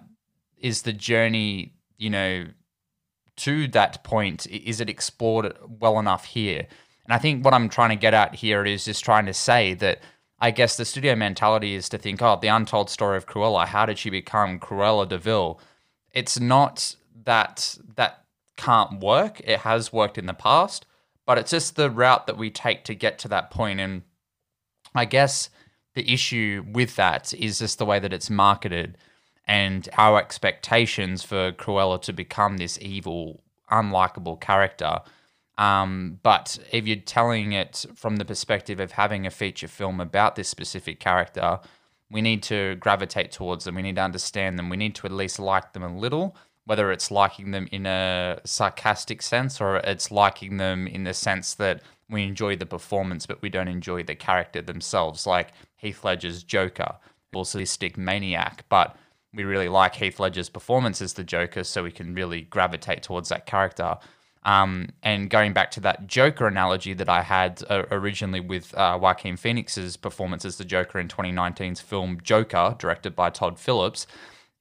is 0.58 0.82
the 0.82 0.92
journey, 0.92 1.72
you 1.98 2.10
know, 2.10 2.46
to 3.40 3.68
that 3.68 4.02
point, 4.04 4.46
is 4.46 4.80
it 4.80 4.88
explored 4.90 5.56
well 5.66 5.98
enough 5.98 6.24
here? 6.24 6.66
And 7.04 7.14
I 7.14 7.18
think 7.18 7.44
what 7.44 7.54
I'm 7.54 7.68
trying 7.68 7.90
to 7.90 7.96
get 7.96 8.14
at 8.14 8.34
here 8.34 8.64
is 8.64 8.84
just 8.84 9.04
trying 9.04 9.26
to 9.26 9.34
say 9.34 9.74
that 9.74 10.00
I 10.40 10.50
guess 10.50 10.76
the 10.76 10.84
studio 10.84 11.14
mentality 11.16 11.74
is 11.74 11.88
to 11.90 11.98
think, 11.98 12.22
oh, 12.22 12.38
the 12.40 12.48
untold 12.48 12.88
story 12.88 13.16
of 13.16 13.26
Cruella. 13.26 13.66
How 13.66 13.84
did 13.84 13.98
she 13.98 14.10
become 14.10 14.58
Cruella 14.58 15.08
de 15.08 15.18
Vil? 15.18 15.60
It's 16.12 16.40
not 16.40 16.94
that 17.24 17.76
that 17.96 18.24
can't 18.56 19.00
work. 19.00 19.40
It 19.40 19.60
has 19.60 19.92
worked 19.92 20.18
in 20.18 20.26
the 20.26 20.34
past, 20.34 20.86
but 21.26 21.38
it's 21.38 21.50
just 21.50 21.76
the 21.76 21.90
route 21.90 22.26
that 22.26 22.38
we 22.38 22.50
take 22.50 22.84
to 22.84 22.94
get 22.94 23.18
to 23.20 23.28
that 23.28 23.50
point. 23.50 23.80
And 23.80 24.02
I 24.94 25.04
guess 25.04 25.50
the 25.94 26.10
issue 26.12 26.64
with 26.70 26.96
that 26.96 27.34
is 27.34 27.58
just 27.58 27.78
the 27.78 27.86
way 27.86 27.98
that 27.98 28.12
it's 28.12 28.30
marketed 28.30 28.96
and 29.46 29.88
our 29.96 30.18
expectations 30.18 31.22
for 31.22 31.52
Cruella 31.52 32.00
to 32.02 32.12
become 32.12 32.56
this 32.56 32.78
evil, 32.80 33.42
unlikable 33.70 34.40
character. 34.40 35.00
Um, 35.58 36.18
but 36.22 36.58
if 36.72 36.86
you're 36.86 36.96
telling 36.96 37.52
it 37.52 37.84
from 37.94 38.16
the 38.16 38.24
perspective 38.24 38.80
of 38.80 38.92
having 38.92 39.26
a 39.26 39.30
feature 39.30 39.68
film 39.68 40.00
about 40.00 40.36
this 40.36 40.48
specific 40.48 41.00
character, 41.00 41.60
we 42.10 42.22
need 42.22 42.42
to 42.44 42.76
gravitate 42.76 43.30
towards 43.30 43.64
them. 43.64 43.74
We 43.74 43.82
need 43.82 43.96
to 43.96 44.02
understand 44.02 44.58
them. 44.58 44.68
We 44.68 44.76
need 44.76 44.94
to 44.96 45.06
at 45.06 45.12
least 45.12 45.38
like 45.38 45.72
them 45.72 45.82
a 45.82 45.96
little, 45.96 46.36
whether 46.64 46.90
it's 46.90 47.10
liking 47.10 47.50
them 47.50 47.68
in 47.70 47.86
a 47.86 48.40
sarcastic 48.44 49.22
sense 49.22 49.60
or 49.60 49.76
it's 49.76 50.10
liking 50.10 50.56
them 50.56 50.86
in 50.86 51.04
the 51.04 51.14
sense 51.14 51.54
that 51.54 51.82
we 52.08 52.24
enjoy 52.24 52.56
the 52.56 52.66
performance, 52.66 53.26
but 53.26 53.40
we 53.42 53.48
don't 53.48 53.68
enjoy 53.68 54.02
the 54.02 54.16
character 54.16 54.60
themselves, 54.60 55.26
like 55.26 55.52
Heath 55.76 56.04
Ledger's 56.04 56.42
Joker, 56.42 56.96
also 57.32 57.58
sadistic 57.58 57.96
maniac. 57.96 58.64
But 58.68 58.96
we 59.32 59.44
really 59.44 59.68
like 59.68 59.94
Heath 59.94 60.18
Ledger's 60.18 60.48
performance 60.48 61.00
as 61.00 61.14
the 61.14 61.24
Joker, 61.24 61.64
so 61.64 61.84
we 61.84 61.92
can 61.92 62.14
really 62.14 62.42
gravitate 62.42 63.02
towards 63.02 63.28
that 63.28 63.46
character. 63.46 63.96
Um, 64.42 64.88
and 65.02 65.28
going 65.28 65.52
back 65.52 65.70
to 65.72 65.80
that 65.80 66.06
Joker 66.06 66.46
analogy 66.46 66.94
that 66.94 67.08
I 67.08 67.22
had 67.22 67.62
uh, 67.68 67.84
originally 67.90 68.40
with 68.40 68.74
uh, 68.74 68.98
Joaquin 69.00 69.36
Phoenix's 69.36 69.96
performance 69.96 70.44
as 70.44 70.56
the 70.56 70.64
Joker 70.64 70.98
in 70.98 71.08
2019's 71.08 71.80
film 71.80 72.18
Joker, 72.22 72.74
directed 72.78 73.14
by 73.14 73.30
Todd 73.30 73.58
Phillips, 73.58 74.06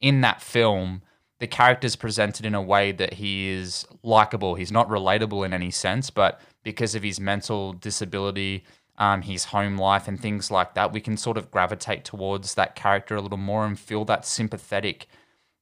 in 0.01 0.21
that 0.21 0.41
film, 0.41 1.01
the 1.39 1.47
character 1.47 1.85
is 1.85 1.95
presented 1.95 2.45
in 2.45 2.53
a 2.53 2.61
way 2.61 2.91
that 2.91 3.13
he 3.13 3.49
is 3.49 3.85
likable. 4.03 4.55
He's 4.55 4.71
not 4.71 4.89
relatable 4.89 5.45
in 5.45 5.53
any 5.53 5.71
sense, 5.71 6.09
but 6.09 6.41
because 6.63 6.95
of 6.95 7.03
his 7.03 7.19
mental 7.19 7.73
disability, 7.73 8.65
um, 8.99 9.21
his 9.23 9.45
home 9.45 9.77
life, 9.77 10.07
and 10.07 10.19
things 10.19 10.51
like 10.51 10.75
that, 10.75 10.91
we 10.91 11.01
can 11.01 11.17
sort 11.17 11.37
of 11.37 11.49
gravitate 11.49 12.03
towards 12.03 12.53
that 12.55 12.75
character 12.75 13.15
a 13.15 13.21
little 13.21 13.37
more 13.37 13.65
and 13.65 13.79
feel 13.79 14.05
that 14.05 14.25
sympathetic 14.25 15.07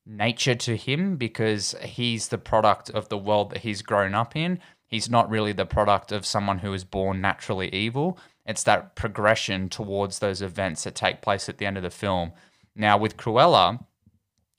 nature 0.06 0.56
to 0.56 0.75
him 0.75 1.17
because 1.17 1.75
he's 1.84 2.29
the 2.29 2.38
product 2.38 2.89
of 2.89 3.10
the 3.10 3.17
world 3.17 3.51
that 3.51 3.60
he's 3.60 3.82
grown 3.82 4.15
up 4.15 4.36
in. 4.36 4.60
He's 4.88 5.10
not 5.10 5.29
really 5.29 5.51
the 5.51 5.65
product 5.65 6.12
of 6.12 6.25
someone 6.25 6.60
who 6.60 6.74
is 6.74 6.84
born 6.84 7.22
naturally 7.22 7.70
evil. 7.74 8.17
It's 8.46 8.63
that 8.63 8.96
progression 8.96 9.70
towards 9.70 10.20
those 10.20 10.41
events 10.41 10.86
that 10.86 10.96
take 10.96 11.22
place 11.22 11.50
at 11.50 11.58
the 11.58 11.65
end 11.65 11.77
of 11.77 11.84
the 11.84 11.89
film. 11.89 12.32
Now, 12.75 12.98
with 12.98 13.17
Cruella, 13.17 13.84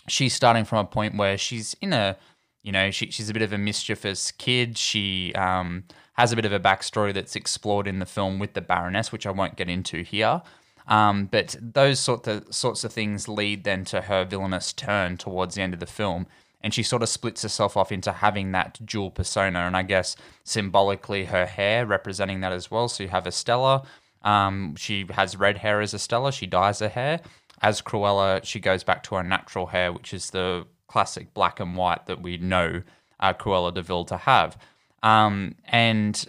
she's 0.06 0.34
starting 0.34 0.64
from 0.64 0.78
a 0.78 0.88
point 0.88 1.16
where 1.16 1.38
she's 1.38 1.74
in 1.80 1.94
a, 1.94 2.16
you 2.62 2.70
know, 2.70 2.90
she, 2.90 3.10
she's 3.10 3.30
a 3.30 3.32
bit 3.32 3.42
of 3.42 3.52
a 3.52 3.58
mischievous 3.58 4.30
kid. 4.32 4.76
She 4.76 5.32
um, 5.34 5.84
has 6.18 6.32
a 6.32 6.36
bit 6.36 6.44
of 6.44 6.52
a 6.52 6.58
backstory 6.58 7.14
that's 7.14 7.36
explored 7.36 7.86
in 7.86 8.00
the 8.00 8.06
film 8.06 8.40
with 8.40 8.54
the 8.54 8.60
Baroness, 8.60 9.12
which 9.12 9.24
I 9.24 9.30
won't 9.30 9.54
get 9.54 9.70
into 9.70 10.02
here. 10.02 10.42
Um, 10.88 11.26
but 11.26 11.54
those 11.60 12.00
sort 12.00 12.26
of 12.26 12.52
sorts 12.52 12.82
of 12.82 12.92
things 12.92 13.28
lead 13.28 13.62
then 13.62 13.84
to 13.86 14.00
her 14.00 14.24
villainous 14.24 14.72
turn 14.72 15.16
towards 15.16 15.54
the 15.54 15.62
end 15.62 15.74
of 15.74 15.80
the 15.80 15.86
film, 15.86 16.26
and 16.60 16.74
she 16.74 16.82
sort 16.82 17.04
of 17.04 17.08
splits 17.08 17.42
herself 17.42 17.76
off 17.76 17.92
into 17.92 18.10
having 18.10 18.50
that 18.50 18.84
dual 18.84 19.12
persona, 19.12 19.60
and 19.60 19.76
I 19.76 19.84
guess 19.84 20.16
symbolically 20.42 21.26
her 21.26 21.46
hair 21.46 21.86
representing 21.86 22.40
that 22.40 22.52
as 22.52 22.68
well. 22.68 22.88
So 22.88 23.04
you 23.04 23.10
have 23.10 23.28
Estella, 23.28 23.84
um, 24.22 24.74
she 24.76 25.06
has 25.10 25.36
red 25.36 25.58
hair 25.58 25.80
as 25.80 25.94
Estella, 25.94 26.32
she 26.32 26.46
dyes 26.46 26.80
her 26.80 26.88
hair. 26.88 27.20
As 27.62 27.80
Cruella, 27.80 28.44
she 28.44 28.58
goes 28.58 28.82
back 28.82 29.04
to 29.04 29.14
her 29.14 29.22
natural 29.22 29.66
hair, 29.66 29.92
which 29.92 30.12
is 30.12 30.30
the 30.30 30.66
classic 30.88 31.32
black 31.32 31.60
and 31.60 31.76
white 31.76 32.06
that 32.06 32.20
we 32.20 32.38
know 32.38 32.82
uh, 33.20 33.34
Cruella 33.34 33.72
de 33.72 33.82
Vil 33.82 34.04
to 34.06 34.16
have. 34.16 34.58
Um, 35.02 35.54
and 35.66 36.24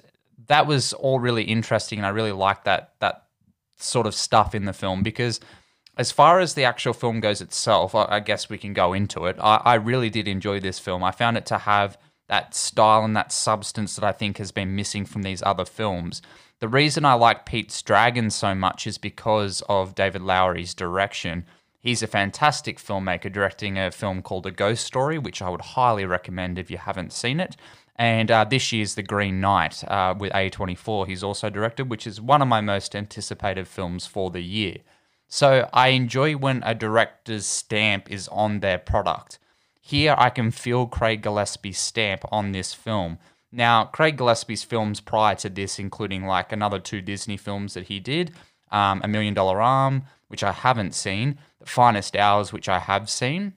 that 0.47 0.67
was 0.67 0.93
all 0.93 1.19
really 1.19 1.43
interesting, 1.43 1.99
and 1.99 2.05
I 2.05 2.09
really 2.09 2.31
liked 2.31 2.65
that 2.65 2.93
that 2.99 3.25
sort 3.77 4.05
of 4.05 4.13
stuff 4.13 4.53
in 4.53 4.65
the 4.65 4.73
film 4.73 5.03
because 5.03 5.39
as 5.97 6.11
far 6.11 6.39
as 6.39 6.53
the 6.53 6.65
actual 6.65 6.93
film 6.93 7.19
goes 7.19 7.41
itself, 7.41 7.95
I, 7.95 8.05
I 8.09 8.19
guess 8.19 8.49
we 8.49 8.57
can 8.57 8.73
go 8.73 8.93
into 8.93 9.25
it. 9.25 9.37
I, 9.39 9.61
I 9.63 9.75
really 9.75 10.09
did 10.09 10.27
enjoy 10.27 10.59
this 10.59 10.79
film. 10.79 11.03
I 11.03 11.11
found 11.11 11.37
it 11.37 11.45
to 11.47 11.57
have 11.57 11.97
that 12.29 12.55
style 12.55 13.03
and 13.03 13.15
that 13.15 13.31
substance 13.31 13.95
that 13.95 14.05
I 14.05 14.11
think 14.11 14.37
has 14.37 14.51
been 14.51 14.75
missing 14.75 15.05
from 15.05 15.23
these 15.23 15.43
other 15.43 15.65
films. 15.65 16.21
The 16.59 16.67
reason 16.67 17.05
I 17.05 17.13
like 17.13 17.45
Pete's 17.45 17.81
Dragon 17.81 18.29
so 18.29 18.53
much 18.53 18.85
is 18.85 18.97
because 18.97 19.61
of 19.67 19.95
David 19.95 20.21
Lowery's 20.21 20.73
direction. 20.73 21.45
He's 21.81 22.03
a 22.03 22.07
fantastic 22.07 22.77
filmmaker 22.77 23.31
directing 23.31 23.77
a 23.77 23.91
film 23.91 24.21
called 24.21 24.45
A 24.45 24.51
Ghost 24.51 24.85
Story, 24.85 25.17
which 25.17 25.41
I 25.41 25.49
would 25.49 25.61
highly 25.61 26.05
recommend 26.05 26.59
if 26.59 26.69
you 26.69 26.77
haven't 26.77 27.13
seen 27.13 27.39
it. 27.39 27.55
And 27.99 28.31
uh, 28.31 28.45
this 28.45 28.71
year's 28.71 28.95
The 28.95 29.03
Green 29.03 29.41
Knight 29.41 29.83
uh, 29.83 30.15
with 30.17 30.31
A24, 30.31 31.07
he's 31.07 31.21
also 31.21 31.49
directed, 31.49 31.89
which 31.89 32.07
is 32.07 32.21
one 32.21 32.41
of 32.41 32.47
my 32.47 32.61
most 32.61 32.95
anticipated 32.95 33.67
films 33.67 34.07
for 34.07 34.31
the 34.31 34.39
year. 34.39 34.77
So 35.27 35.69
I 35.73 35.89
enjoy 35.89 36.37
when 36.37 36.63
a 36.65 36.73
director's 36.73 37.45
stamp 37.45 38.09
is 38.09 38.29
on 38.29 38.61
their 38.61 38.77
product. 38.77 39.37
Here 39.81 40.15
I 40.17 40.29
can 40.29 40.49
feel 40.49 40.87
Craig 40.87 41.21
Gillespie's 41.21 41.77
stamp 41.77 42.23
on 42.31 42.53
this 42.53 42.73
film. 42.73 43.17
Now, 43.51 43.83
Craig 43.83 44.15
Gillespie's 44.17 44.63
films 44.63 45.01
prior 45.01 45.35
to 45.35 45.49
this, 45.49 45.77
including 45.77 46.25
like 46.25 46.53
another 46.53 46.79
two 46.79 47.01
Disney 47.01 47.35
films 47.35 47.73
that 47.73 47.87
he 47.87 47.99
did, 47.99 48.31
um, 48.71 49.01
A 49.03 49.09
Million 49.09 49.33
Dollar 49.33 49.59
Arm, 49.59 50.03
which 50.29 50.43
I 50.43 50.53
haven't 50.53 50.95
seen, 50.95 51.37
The 51.59 51.65
Finest 51.65 52.15
Hours, 52.15 52.53
which 52.53 52.69
I 52.69 52.79
have 52.79 53.09
seen. 53.09 53.55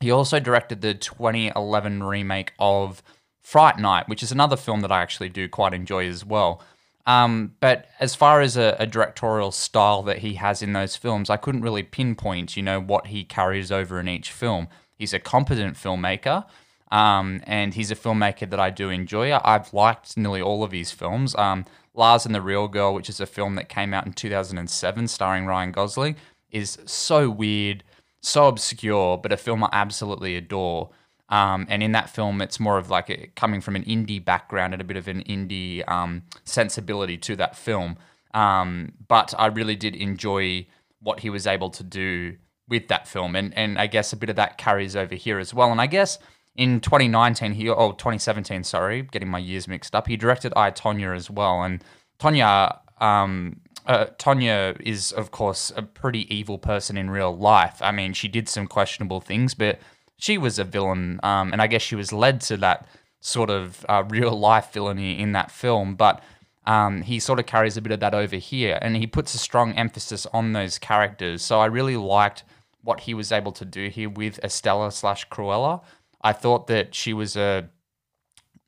He 0.00 0.10
also 0.10 0.40
directed 0.40 0.80
the 0.80 0.94
2011 0.94 2.02
remake 2.02 2.52
of 2.58 3.02
Fright 3.46 3.78
Night, 3.78 4.08
which 4.08 4.24
is 4.24 4.32
another 4.32 4.56
film 4.56 4.80
that 4.80 4.90
I 4.90 5.00
actually 5.00 5.28
do 5.28 5.48
quite 5.48 5.72
enjoy 5.72 6.08
as 6.08 6.24
well. 6.24 6.60
Um, 7.06 7.54
but 7.60 7.86
as 8.00 8.12
far 8.12 8.40
as 8.40 8.56
a, 8.56 8.74
a 8.80 8.88
directorial 8.88 9.52
style 9.52 10.02
that 10.02 10.18
he 10.18 10.34
has 10.34 10.62
in 10.62 10.72
those 10.72 10.96
films, 10.96 11.30
I 11.30 11.36
couldn't 11.36 11.62
really 11.62 11.84
pinpoint, 11.84 12.56
you 12.56 12.64
know, 12.64 12.80
what 12.80 13.06
he 13.06 13.22
carries 13.22 13.70
over 13.70 14.00
in 14.00 14.08
each 14.08 14.32
film. 14.32 14.66
He's 14.96 15.14
a 15.14 15.20
competent 15.20 15.76
filmmaker, 15.76 16.44
um, 16.90 17.40
and 17.44 17.72
he's 17.72 17.92
a 17.92 17.94
filmmaker 17.94 18.50
that 18.50 18.58
I 18.58 18.70
do 18.70 18.90
enjoy. 18.90 19.32
I've 19.32 19.72
liked 19.72 20.16
nearly 20.16 20.42
all 20.42 20.64
of 20.64 20.72
his 20.72 20.90
films. 20.90 21.36
Um, 21.36 21.66
Lars 21.94 22.26
and 22.26 22.34
the 22.34 22.42
Real 22.42 22.66
Girl, 22.66 22.94
which 22.94 23.08
is 23.08 23.20
a 23.20 23.26
film 23.26 23.54
that 23.54 23.68
came 23.68 23.94
out 23.94 24.06
in 24.06 24.12
2007 24.12 25.06
starring 25.06 25.46
Ryan 25.46 25.70
Gosling, 25.70 26.16
is 26.50 26.78
so 26.84 27.30
weird, 27.30 27.84
so 28.22 28.48
obscure, 28.48 29.16
but 29.18 29.32
a 29.32 29.36
film 29.36 29.62
I 29.62 29.68
absolutely 29.70 30.34
adore. 30.34 30.90
Um, 31.28 31.66
and 31.68 31.82
in 31.82 31.92
that 31.92 32.08
film, 32.08 32.40
it's 32.40 32.60
more 32.60 32.78
of 32.78 32.88
like 32.88 33.10
a, 33.10 33.26
coming 33.34 33.60
from 33.60 33.76
an 33.76 33.84
indie 33.84 34.24
background 34.24 34.74
and 34.74 34.80
a 34.80 34.84
bit 34.84 34.96
of 34.96 35.08
an 35.08 35.24
indie 35.24 35.88
um, 35.88 36.22
sensibility 36.44 37.18
to 37.18 37.36
that 37.36 37.56
film. 37.56 37.96
Um, 38.32 38.92
but 39.08 39.34
I 39.38 39.46
really 39.46 39.76
did 39.76 39.96
enjoy 39.96 40.66
what 41.00 41.20
he 41.20 41.30
was 41.30 41.46
able 41.46 41.70
to 41.70 41.82
do 41.82 42.36
with 42.68 42.88
that 42.88 43.06
film, 43.08 43.36
and 43.36 43.56
and 43.56 43.78
I 43.78 43.86
guess 43.86 44.12
a 44.12 44.16
bit 44.16 44.28
of 44.28 44.36
that 44.36 44.58
carries 44.58 44.96
over 44.96 45.14
here 45.14 45.38
as 45.38 45.54
well. 45.54 45.70
And 45.70 45.80
I 45.80 45.86
guess 45.86 46.18
in 46.56 46.80
2019, 46.80 47.52
he 47.52 47.68
oh 47.70 47.92
2017, 47.92 48.64
sorry, 48.64 49.02
getting 49.02 49.28
my 49.28 49.38
years 49.38 49.66
mixed 49.68 49.94
up. 49.94 50.06
He 50.06 50.16
directed 50.16 50.52
I 50.56 50.70
Tonya 50.70 51.14
as 51.16 51.30
well, 51.30 51.62
and 51.62 51.82
Tonya. 52.18 52.78
Um, 53.00 53.60
uh, 53.86 54.06
Tonya 54.18 54.80
is, 54.80 55.12
of 55.12 55.30
course, 55.30 55.70
a 55.76 55.82
pretty 55.82 56.34
evil 56.34 56.58
person 56.58 56.96
in 56.96 57.08
real 57.08 57.36
life. 57.36 57.78
I 57.80 57.92
mean, 57.92 58.14
she 58.14 58.26
did 58.26 58.48
some 58.48 58.66
questionable 58.66 59.20
things, 59.20 59.54
but 59.54 59.78
she 60.16 60.38
was 60.38 60.58
a 60.58 60.64
villain, 60.64 61.20
um, 61.22 61.52
and 61.52 61.60
I 61.60 61.66
guess 61.66 61.82
she 61.82 61.96
was 61.96 62.12
led 62.12 62.40
to 62.42 62.56
that 62.58 62.86
sort 63.20 63.50
of 63.50 63.84
uh, 63.88 64.04
real 64.08 64.38
life 64.38 64.72
villainy 64.72 65.18
in 65.18 65.32
that 65.32 65.50
film. 65.50 65.94
But 65.94 66.22
um, 66.66 67.02
he 67.02 67.18
sort 67.20 67.38
of 67.38 67.46
carries 67.46 67.76
a 67.76 67.82
bit 67.82 67.92
of 67.92 68.00
that 68.00 68.14
over 68.14 68.36
here, 68.36 68.78
and 68.80 68.96
he 68.96 69.06
puts 69.06 69.34
a 69.34 69.38
strong 69.38 69.72
emphasis 69.74 70.26
on 70.32 70.52
those 70.52 70.78
characters. 70.78 71.42
So 71.42 71.60
I 71.60 71.66
really 71.66 71.96
liked 71.96 72.44
what 72.82 73.00
he 73.00 73.14
was 73.14 73.32
able 73.32 73.52
to 73.52 73.64
do 73.64 73.88
here 73.88 74.08
with 74.08 74.38
Estella 74.44 74.92
slash 74.92 75.28
Cruella. 75.28 75.82
I 76.22 76.32
thought 76.32 76.66
that 76.68 76.94
she 76.94 77.12
was 77.12 77.36
a 77.36 77.68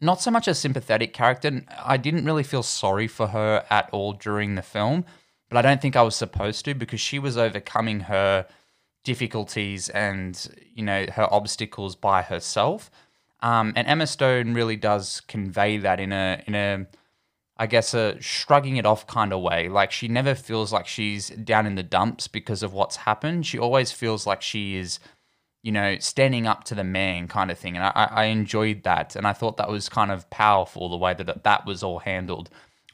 not 0.00 0.20
so 0.20 0.30
much 0.30 0.46
a 0.46 0.54
sympathetic 0.54 1.12
character. 1.12 1.64
I 1.76 1.96
didn't 1.96 2.24
really 2.24 2.44
feel 2.44 2.62
sorry 2.62 3.08
for 3.08 3.28
her 3.28 3.64
at 3.68 3.88
all 3.90 4.12
during 4.12 4.54
the 4.54 4.62
film, 4.62 5.04
but 5.48 5.58
I 5.58 5.62
don't 5.62 5.82
think 5.82 5.96
I 5.96 6.02
was 6.02 6.14
supposed 6.14 6.64
to 6.66 6.74
because 6.74 7.00
she 7.00 7.18
was 7.18 7.36
overcoming 7.36 8.00
her 8.00 8.46
difficulties 9.04 9.88
and 9.88 10.48
you 10.74 10.84
know 10.84 11.06
her 11.14 11.32
obstacles 11.32 11.96
by 11.96 12.22
herself. 12.22 12.90
Um, 13.40 13.72
and 13.76 13.86
Emma 13.86 14.06
Stone 14.06 14.54
really 14.54 14.76
does 14.76 15.20
convey 15.28 15.78
that 15.78 16.00
in 16.00 16.12
a 16.12 16.42
in 16.46 16.54
a 16.54 16.86
I 17.58 17.66
guess 17.66 17.92
a 17.92 18.20
shrugging 18.20 18.76
it 18.76 18.86
off 18.86 19.06
kind 19.06 19.32
of 19.32 19.40
way. 19.40 19.68
Like 19.68 19.90
she 19.90 20.06
never 20.06 20.34
feels 20.34 20.72
like 20.72 20.86
she's 20.86 21.30
down 21.30 21.66
in 21.66 21.74
the 21.74 21.82
dumps 21.82 22.28
because 22.28 22.62
of 22.62 22.72
what's 22.72 22.96
happened. 22.96 23.46
She 23.46 23.58
always 23.58 23.90
feels 23.90 24.26
like 24.26 24.42
she 24.42 24.76
is, 24.76 25.00
you 25.62 25.72
know, 25.72 25.98
standing 25.98 26.46
up 26.46 26.62
to 26.64 26.76
the 26.76 26.84
man 26.84 27.26
kind 27.26 27.50
of 27.50 27.58
thing. 27.58 27.76
And 27.76 27.84
I, 27.84 28.08
I 28.10 28.24
enjoyed 28.26 28.84
that, 28.84 29.16
and 29.16 29.26
I 29.26 29.32
thought 29.32 29.56
that 29.56 29.68
was 29.68 29.88
kind 29.88 30.12
of 30.12 30.30
powerful 30.30 30.88
the 30.88 30.96
way 30.96 31.14
that 31.14 31.42
that 31.42 31.66
was 31.66 31.82
all 31.82 31.98
handled. 31.98 32.48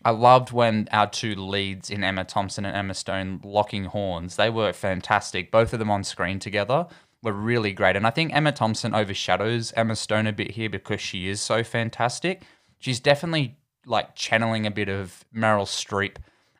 I 0.04 0.10
loved 0.10 0.52
when 0.52 0.88
our 0.92 1.08
two 1.08 1.34
leads 1.34 1.90
in 1.90 2.04
Emma 2.04 2.24
Thompson 2.24 2.64
and 2.66 2.76
Emma 2.76 2.94
Stone 2.94 3.40
locking 3.42 3.84
horns. 3.84 4.36
They 4.36 4.50
were 4.50 4.72
fantastic. 4.72 5.50
Both 5.50 5.72
of 5.72 5.78
them 5.78 5.90
on 5.90 6.04
screen 6.04 6.38
together 6.38 6.86
were 7.22 7.32
really 7.32 7.72
great. 7.72 7.96
And 7.96 8.06
I 8.06 8.10
think 8.10 8.34
Emma 8.34 8.52
Thompson 8.52 8.94
overshadows 8.94 9.72
Emma 9.76 9.96
Stone 9.96 10.26
a 10.26 10.32
bit 10.32 10.50
here 10.50 10.68
because 10.68 11.00
she 11.00 11.28
is 11.28 11.40
so 11.40 11.64
fantastic. 11.64 12.42
She's 12.78 13.00
definitely 13.00 13.56
like 13.86 14.14
channeling 14.14 14.66
a 14.66 14.70
bit 14.70 14.90
of 14.90 15.24
Meryl 15.34 15.66
Streep 15.66 16.16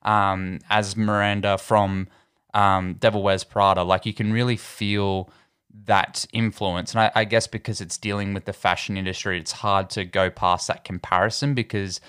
um, 0.08 0.60
as 0.70 0.96
Miranda 0.96 1.58
from 1.58 2.08
um, 2.54 2.94
Devil 2.94 3.22
Wears 3.22 3.44
Prada. 3.44 3.82
Like 3.82 4.06
you 4.06 4.14
can 4.14 4.32
really 4.32 4.56
feel 4.56 5.30
that 5.84 6.24
influence. 6.32 6.92
And 6.92 7.00
I, 7.00 7.12
I 7.14 7.24
guess 7.24 7.46
because 7.46 7.82
it's 7.82 7.98
dealing 7.98 8.32
with 8.32 8.46
the 8.46 8.52
fashion 8.54 8.96
industry, 8.96 9.38
it's 9.38 9.52
hard 9.52 9.90
to 9.90 10.04
go 10.04 10.30
past 10.30 10.68
that 10.68 10.84
comparison 10.84 11.52
because 11.52 12.00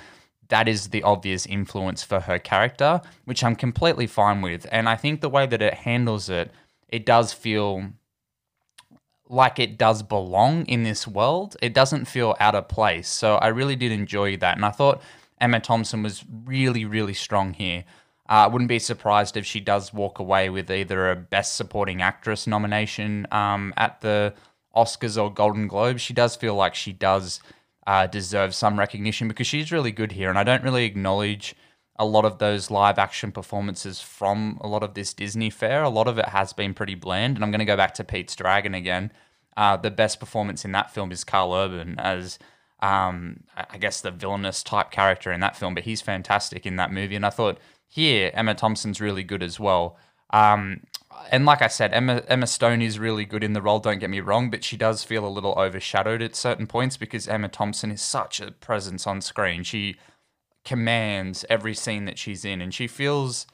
that 0.49 0.67
is 0.67 0.89
the 0.89 1.03
obvious 1.03 1.45
influence 1.45 2.03
for 2.03 2.21
her 2.21 2.39
character, 2.39 3.01
which 3.25 3.43
I'm 3.43 3.55
completely 3.55 4.07
fine 4.07 4.41
with. 4.41 4.65
And 4.71 4.87
I 4.87 4.95
think 4.95 5.21
the 5.21 5.29
way 5.29 5.45
that 5.45 5.61
it 5.61 5.73
handles 5.73 6.29
it, 6.29 6.51
it 6.87 7.05
does 7.05 7.33
feel 7.33 7.91
like 9.27 9.59
it 9.59 9.77
does 9.77 10.03
belong 10.03 10.65
in 10.65 10.83
this 10.83 11.07
world. 11.07 11.57
It 11.61 11.73
doesn't 11.73 12.05
feel 12.05 12.35
out 12.39 12.55
of 12.55 12.67
place. 12.67 13.07
So 13.07 13.35
I 13.35 13.47
really 13.47 13.75
did 13.75 13.91
enjoy 13.91 14.37
that. 14.37 14.55
And 14.55 14.65
I 14.65 14.71
thought 14.71 15.01
Emma 15.41 15.59
Thompson 15.59 16.03
was 16.03 16.23
really, 16.45 16.85
really 16.85 17.13
strong 17.13 17.53
here. 17.53 17.85
I 18.27 18.45
uh, 18.45 18.49
wouldn't 18.49 18.69
be 18.69 18.79
surprised 18.79 19.37
if 19.37 19.45
she 19.45 19.59
does 19.59 19.93
walk 19.93 20.17
away 20.17 20.49
with 20.49 20.71
either 20.71 21.11
a 21.11 21.15
Best 21.15 21.55
Supporting 21.55 22.01
Actress 22.01 22.47
nomination 22.47 23.27
um, 23.31 23.71
at 23.77 24.01
the 24.01 24.33
Oscars 24.75 25.21
or 25.21 25.31
Golden 25.31 25.67
Globes. 25.67 26.01
She 26.01 26.13
does 26.13 26.35
feel 26.35 26.55
like 26.55 26.73
she 26.73 26.91
does 26.91 27.39
uh, 27.87 28.07
deserve 28.07 28.55
some 28.55 28.79
recognition 28.79 29.27
because 29.27 29.47
she's 29.47 29.71
really 29.71 29.91
good 29.91 30.13
here. 30.13 30.29
And 30.29 30.39
I 30.39 30.43
don't 30.43 30.63
really 30.63 30.85
acknowledge 30.85 31.55
a 31.97 32.05
lot 32.05 32.25
of 32.25 32.39
those 32.39 32.71
live 32.71 32.99
action 32.99 33.31
performances 33.31 34.01
from 34.01 34.57
a 34.61 34.67
lot 34.67 34.83
of 34.83 34.95
this 34.95 35.13
Disney 35.13 35.49
fare. 35.49 35.83
A 35.83 35.89
lot 35.89 36.07
of 36.07 36.17
it 36.17 36.29
has 36.29 36.51
been 36.51 36.73
pretty 36.73 36.95
bland. 36.95 37.37
And 37.37 37.43
I'm 37.43 37.51
going 37.51 37.59
to 37.59 37.65
go 37.65 37.77
back 37.77 37.93
to 37.95 38.03
Pete's 38.03 38.35
Dragon 38.35 38.73
again. 38.73 39.11
Uh, 39.55 39.77
the 39.77 39.91
best 39.91 40.19
performance 40.19 40.65
in 40.65 40.73
that 40.73 40.93
film 40.93 41.11
is 41.11 41.23
Karl 41.23 41.53
Urban 41.53 41.95
as, 41.97 42.37
um, 42.81 43.43
I 43.55 43.77
guess, 43.77 44.01
the 44.01 44.11
villainous 44.11 44.63
type 44.63 44.91
character 44.91 45.31
in 45.31 45.39
that 45.39 45.55
film. 45.55 45.73
But 45.73 45.85
he's 45.85 46.01
fantastic 46.01 46.65
in 46.65 46.75
that 46.75 46.91
movie. 46.91 47.15
And 47.15 47.25
I 47.25 47.29
thought 47.29 47.59
here, 47.87 48.31
Emma 48.33 48.55
Thompson's 48.55 48.99
really 48.99 49.23
good 49.23 49.41
as 49.41 49.59
well. 49.59 49.97
Um, 50.31 50.81
and 51.31 51.45
like 51.45 51.61
I 51.61 51.67
said, 51.67 51.93
Emma 51.93 52.23
Emma 52.27 52.47
Stone 52.47 52.81
is 52.81 52.99
really 52.99 53.25
good 53.25 53.43
in 53.43 53.53
the 53.53 53.61
role. 53.61 53.79
Don't 53.79 53.99
get 53.99 54.09
me 54.09 54.19
wrong, 54.19 54.49
but 54.49 54.63
she 54.63 54.77
does 54.77 55.03
feel 55.03 55.25
a 55.25 55.29
little 55.29 55.53
overshadowed 55.57 56.21
at 56.21 56.35
certain 56.35 56.67
points 56.67 56.97
because 56.97 57.27
Emma 57.27 57.49
Thompson 57.49 57.91
is 57.91 58.01
such 58.01 58.39
a 58.39 58.51
presence 58.51 59.07
on 59.07 59.21
screen. 59.21 59.63
She 59.63 59.97
commands 60.63 61.45
every 61.49 61.73
scene 61.73 62.05
that 62.05 62.17
she's 62.17 62.45
in, 62.45 62.61
and 62.61 62.73
she 62.73 62.87
feels 62.87 63.47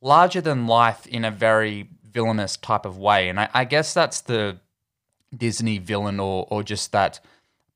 larger 0.00 0.40
than 0.40 0.66
life 0.66 1.06
in 1.06 1.24
a 1.24 1.30
very 1.30 1.88
villainous 2.04 2.56
type 2.56 2.86
of 2.86 2.98
way. 2.98 3.28
And 3.28 3.40
I, 3.40 3.48
I 3.52 3.64
guess 3.64 3.94
that's 3.94 4.20
the 4.20 4.58
Disney 5.36 5.78
villain, 5.78 6.20
or 6.20 6.46
or 6.50 6.62
just 6.62 6.92
that 6.92 7.20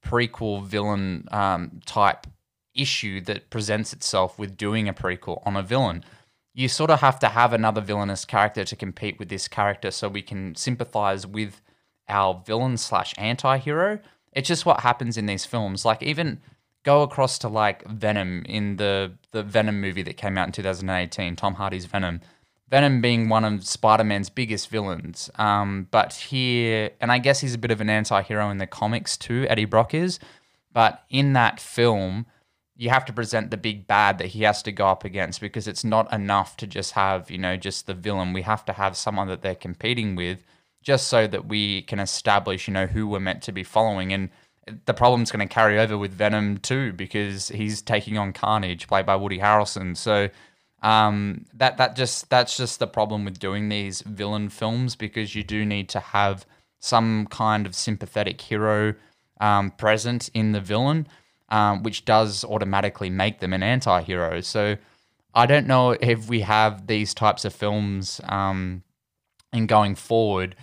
prequel 0.04 0.64
villain 0.64 1.28
um, 1.30 1.80
type 1.86 2.26
issue 2.74 3.20
that 3.22 3.50
presents 3.50 3.92
itself 3.92 4.38
with 4.38 4.56
doing 4.56 4.88
a 4.88 4.94
prequel 4.94 5.42
on 5.44 5.56
a 5.56 5.62
villain. 5.62 6.04
You 6.52 6.68
sort 6.68 6.90
of 6.90 7.00
have 7.00 7.18
to 7.20 7.28
have 7.28 7.52
another 7.52 7.80
villainous 7.80 8.24
character 8.24 8.64
to 8.64 8.76
compete 8.76 9.18
with 9.18 9.28
this 9.28 9.48
character, 9.48 9.90
so 9.90 10.08
we 10.08 10.22
can 10.22 10.54
sympathize 10.54 11.26
with 11.26 11.60
our 12.08 12.42
villain 12.44 12.76
slash 12.76 13.14
anti-hero. 13.16 14.00
It's 14.32 14.48
just 14.48 14.66
what 14.66 14.80
happens 14.80 15.16
in 15.16 15.26
these 15.26 15.44
films. 15.46 15.84
Like 15.84 16.02
even 16.02 16.40
go 16.82 17.02
across 17.02 17.38
to 17.38 17.48
like 17.48 17.86
Venom 17.86 18.44
in 18.46 18.76
the 18.76 19.12
the 19.32 19.42
Venom 19.42 19.80
movie 19.80 20.02
that 20.02 20.16
came 20.16 20.36
out 20.36 20.48
in 20.48 20.52
2018, 20.52 21.36
Tom 21.36 21.54
Hardy's 21.54 21.86
Venom. 21.86 22.20
Venom 22.68 23.00
being 23.00 23.28
one 23.28 23.44
of 23.44 23.66
Spider-Man's 23.66 24.30
biggest 24.30 24.68
villains. 24.68 25.28
Um, 25.34 25.88
but 25.90 26.12
here, 26.12 26.90
and 27.00 27.10
I 27.10 27.18
guess 27.18 27.40
he's 27.40 27.54
a 27.54 27.58
bit 27.58 27.72
of 27.72 27.80
an 27.80 27.90
anti-hero 27.90 28.48
in 28.50 28.58
the 28.58 28.66
comics 28.66 29.16
too, 29.16 29.44
Eddie 29.48 29.64
Brock 29.64 29.92
is. 29.92 30.20
But 30.72 31.02
in 31.10 31.32
that 31.32 31.58
film, 31.58 32.26
you 32.80 32.88
have 32.88 33.04
to 33.04 33.12
present 33.12 33.50
the 33.50 33.58
big 33.58 33.86
bad 33.86 34.16
that 34.16 34.28
he 34.28 34.42
has 34.44 34.62
to 34.62 34.72
go 34.72 34.86
up 34.86 35.04
against 35.04 35.38
because 35.42 35.68
it's 35.68 35.84
not 35.84 36.10
enough 36.10 36.56
to 36.56 36.66
just 36.66 36.92
have, 36.92 37.30
you 37.30 37.36
know, 37.36 37.54
just 37.54 37.86
the 37.86 37.92
villain. 37.92 38.32
We 38.32 38.40
have 38.40 38.64
to 38.64 38.72
have 38.72 38.96
someone 38.96 39.28
that 39.28 39.42
they're 39.42 39.54
competing 39.54 40.16
with 40.16 40.42
just 40.82 41.08
so 41.08 41.26
that 41.26 41.44
we 41.44 41.82
can 41.82 42.00
establish, 42.00 42.66
you 42.66 42.72
know, 42.72 42.86
who 42.86 43.06
we're 43.06 43.20
meant 43.20 43.42
to 43.42 43.52
be 43.52 43.62
following. 43.64 44.14
And 44.14 44.30
the 44.86 44.94
problem's 44.94 45.30
going 45.30 45.46
to 45.46 45.54
carry 45.54 45.78
over 45.78 45.98
with 45.98 46.12
Venom 46.12 46.56
too 46.56 46.94
because 46.94 47.48
he's 47.48 47.82
taking 47.82 48.16
on 48.16 48.32
Carnage, 48.32 48.88
played 48.88 49.04
by 49.04 49.14
Woody 49.14 49.40
Harrelson. 49.40 49.94
So 49.94 50.30
um, 50.82 51.44
that 51.52 51.76
that 51.76 51.96
just 51.96 52.30
that's 52.30 52.56
just 52.56 52.78
the 52.78 52.86
problem 52.86 53.26
with 53.26 53.38
doing 53.38 53.68
these 53.68 54.00
villain 54.00 54.48
films 54.48 54.96
because 54.96 55.34
you 55.34 55.44
do 55.44 55.66
need 55.66 55.90
to 55.90 56.00
have 56.00 56.46
some 56.78 57.26
kind 57.26 57.66
of 57.66 57.74
sympathetic 57.74 58.40
hero 58.40 58.94
um, 59.38 59.70
present 59.70 60.30
in 60.32 60.52
the 60.52 60.60
villain, 60.62 61.06
um, 61.50 61.82
which 61.82 62.04
does 62.04 62.44
automatically 62.44 63.10
make 63.10 63.40
them 63.40 63.52
an 63.52 63.62
anti-hero. 63.62 64.40
So 64.40 64.76
I 65.34 65.46
don't 65.46 65.66
know 65.66 65.92
if 65.92 66.28
we 66.28 66.40
have 66.40 66.86
these 66.86 67.14
types 67.14 67.44
of 67.44 67.54
films 67.54 68.20
um, 68.24 68.82
in 69.52 69.66
going 69.66 69.94
forward 69.94 70.56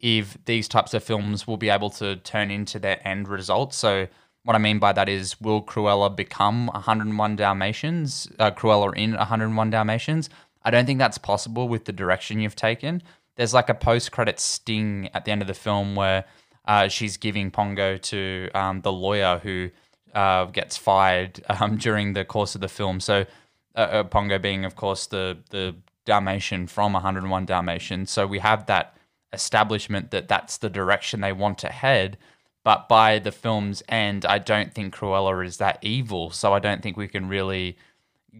if 0.00 0.42
these 0.46 0.66
types 0.66 0.94
of 0.94 1.04
films 1.04 1.46
will 1.46 1.56
be 1.56 1.68
able 1.68 1.90
to 1.90 2.16
turn 2.16 2.50
into 2.50 2.78
their 2.78 3.06
end 3.06 3.28
result. 3.28 3.74
So, 3.74 4.08
what 4.44 4.56
I 4.56 4.58
mean 4.58 4.78
by 4.78 4.92
that 4.94 5.08
is, 5.08 5.38
will 5.40 5.62
Cruella 5.62 6.14
become 6.14 6.68
101 6.68 7.36
Dalmatians? 7.36 8.26
Uh, 8.38 8.50
Cruella 8.50 8.96
in 8.96 9.12
101 9.12 9.70
Dalmatians? 9.70 10.30
I 10.62 10.70
don't 10.70 10.86
think 10.86 10.98
that's 10.98 11.18
possible 11.18 11.68
with 11.68 11.84
the 11.84 11.92
direction 11.92 12.40
you've 12.40 12.56
taken. 12.56 13.02
There's 13.36 13.52
like 13.52 13.68
a 13.68 13.74
post 13.74 14.12
credit 14.12 14.40
sting 14.40 15.10
at 15.12 15.26
the 15.26 15.30
end 15.30 15.42
of 15.42 15.48
the 15.48 15.54
film 15.54 15.94
where 15.94 16.24
uh, 16.64 16.88
she's 16.88 17.18
giving 17.18 17.50
Pongo 17.50 17.98
to 17.98 18.48
um, 18.54 18.80
the 18.80 18.92
lawyer 18.92 19.40
who 19.42 19.70
uh, 20.14 20.46
gets 20.46 20.76
fired 20.76 21.42
um, 21.48 21.76
during 21.86 22.12
the 22.12 22.24
course 22.24 22.54
of 22.54 22.60
the 22.60 22.68
film. 22.68 23.00
So, 23.00 23.26
uh, 23.74 23.78
uh, 23.78 24.04
Pongo 24.04 24.38
being, 24.38 24.64
of 24.64 24.76
course, 24.76 25.06
the, 25.06 25.38
the 25.50 25.76
Dalmatian 26.04 26.66
from 26.66 26.92
101 26.92 27.46
Dalmatians. 27.46 28.10
So, 28.10 28.26
we 28.26 28.38
have 28.40 28.66
that 28.66 28.96
establishment 29.32 30.10
that 30.10 30.28
that's 30.28 30.58
the 30.58 30.70
direction 30.70 31.20
they 31.20 31.32
want 31.32 31.58
to 31.58 31.68
head. 31.68 32.18
But 32.62 32.88
by 32.88 33.18
the 33.18 33.32
film's 33.32 33.82
end, 33.88 34.26
I 34.26 34.38
don't 34.38 34.74
think 34.74 34.94
Cruella 34.94 35.44
is 35.46 35.56
that 35.58 35.78
evil. 35.82 36.30
So 36.30 36.52
I 36.52 36.58
don't 36.58 36.82
think 36.82 36.96
we 36.96 37.08
can 37.08 37.28
really 37.28 37.76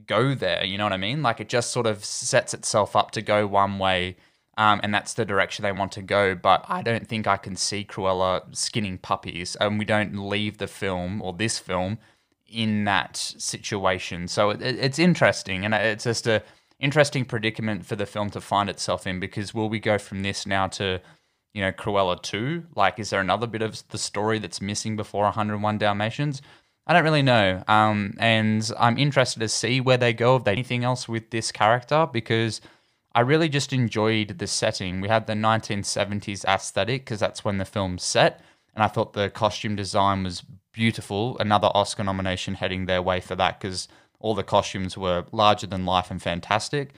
go 0.07 0.35
there. 0.35 0.65
You 0.65 0.77
know 0.79 0.85
what 0.85 0.93
I 0.93 0.99
mean? 0.99 1.23
Like 1.23 1.41
it 1.41 1.49
just 1.49 1.71
sort 1.71 1.87
of 1.87 2.05
sets 2.05 2.53
itself 2.53 2.95
up 2.95 3.13
to 3.13 3.23
go 3.23 3.47
one 3.47 3.79
way. 3.79 4.17
Um, 4.61 4.79
and 4.83 4.93
that's 4.93 5.15
the 5.15 5.25
direction 5.25 5.63
they 5.63 5.73
want 5.73 5.91
to 5.93 6.03
go. 6.03 6.35
But 6.35 6.67
I 6.69 6.83
don't 6.83 7.09
think 7.09 7.27
I 7.27 7.39
can 7.39 7.57
see 7.57 7.83
Cruella 7.83 8.55
skinning 8.55 8.99
puppies. 8.99 9.57
And 9.57 9.79
we 9.79 9.87
don't 9.87 10.29
leave 10.29 10.59
the 10.59 10.67
film 10.67 11.23
or 11.23 11.33
this 11.33 11.59
film 11.59 11.97
in 12.47 12.85
that 12.85 13.17
situation. 13.17 14.29
So 14.29 14.51
it, 14.51 14.61
it's 14.61 14.99
interesting. 14.99 15.65
And 15.65 15.73
it's 15.73 16.05
just 16.05 16.27
a 16.27 16.43
interesting 16.79 17.25
predicament 17.25 17.87
for 17.87 17.97
the 17.97 18.05
film 18.05 18.29
to 18.31 18.41
find 18.41 18.69
itself 18.69 19.07
in 19.07 19.19
because 19.19 19.55
will 19.55 19.71
we 19.71 19.81
go 19.81 19.97
from 19.97 20.23
this 20.23 20.47
now 20.47 20.67
to 20.67 21.01
you 21.53 21.61
know 21.61 21.71
Cruella 21.73 22.21
2 22.23 22.65
like 22.75 22.99
is 22.99 23.11
there 23.11 23.21
another 23.21 23.47
bit 23.47 23.61
of 23.61 23.87
the 23.89 23.99
story 23.99 24.39
that's 24.39 24.63
missing 24.63 24.97
before 24.97 25.25
101 25.25 25.77
Dalmatians 25.77 26.41
I 26.87 26.95
don't 26.95 27.05
really 27.05 27.21
know 27.21 27.63
um, 27.69 28.15
and 28.19 28.69
I'm 28.79 28.97
interested 28.97 29.41
to 29.41 29.49
see 29.49 29.83
where 29.83 29.99
they 29.99 30.15
go 30.15 30.37
if 30.37 30.45
they 30.45 30.53
anything 30.53 30.83
else 30.83 31.07
with 31.07 31.29
this 31.29 31.53
character 31.53 32.09
because 32.11 32.63
I 33.13 33.21
really 33.21 33.49
just 33.49 33.73
enjoyed 33.73 34.39
the 34.39 34.47
setting 34.47 35.01
we 35.01 35.09
had 35.09 35.27
the 35.27 35.33
1970s 35.33 36.45
aesthetic 36.45 37.05
because 37.05 37.21
that's 37.21 37.45
when 37.45 37.59
the 37.59 37.65
film's 37.65 38.03
set 38.03 38.41
and 38.75 38.85
I 38.85 38.89
thought 38.89 39.13
the 39.13 39.31
costume 39.31 39.77
design 39.77 40.23
was 40.23 40.43
beautiful 40.73 41.37
another 41.39 41.69
Oscar 41.75 42.05
nomination 42.05 42.55
heading 42.55 42.87
their 42.87 43.03
way 43.03 43.21
for 43.21 43.35
that 43.37 43.61
because 43.61 43.89
all 44.21 44.35
the 44.35 44.45
costumes 44.45 44.97
were 44.97 45.25
larger 45.33 45.67
than 45.67 45.87
life 45.87 46.11
and 46.11 46.23
fantastic. 46.23 46.91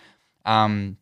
Um, 0.45 0.99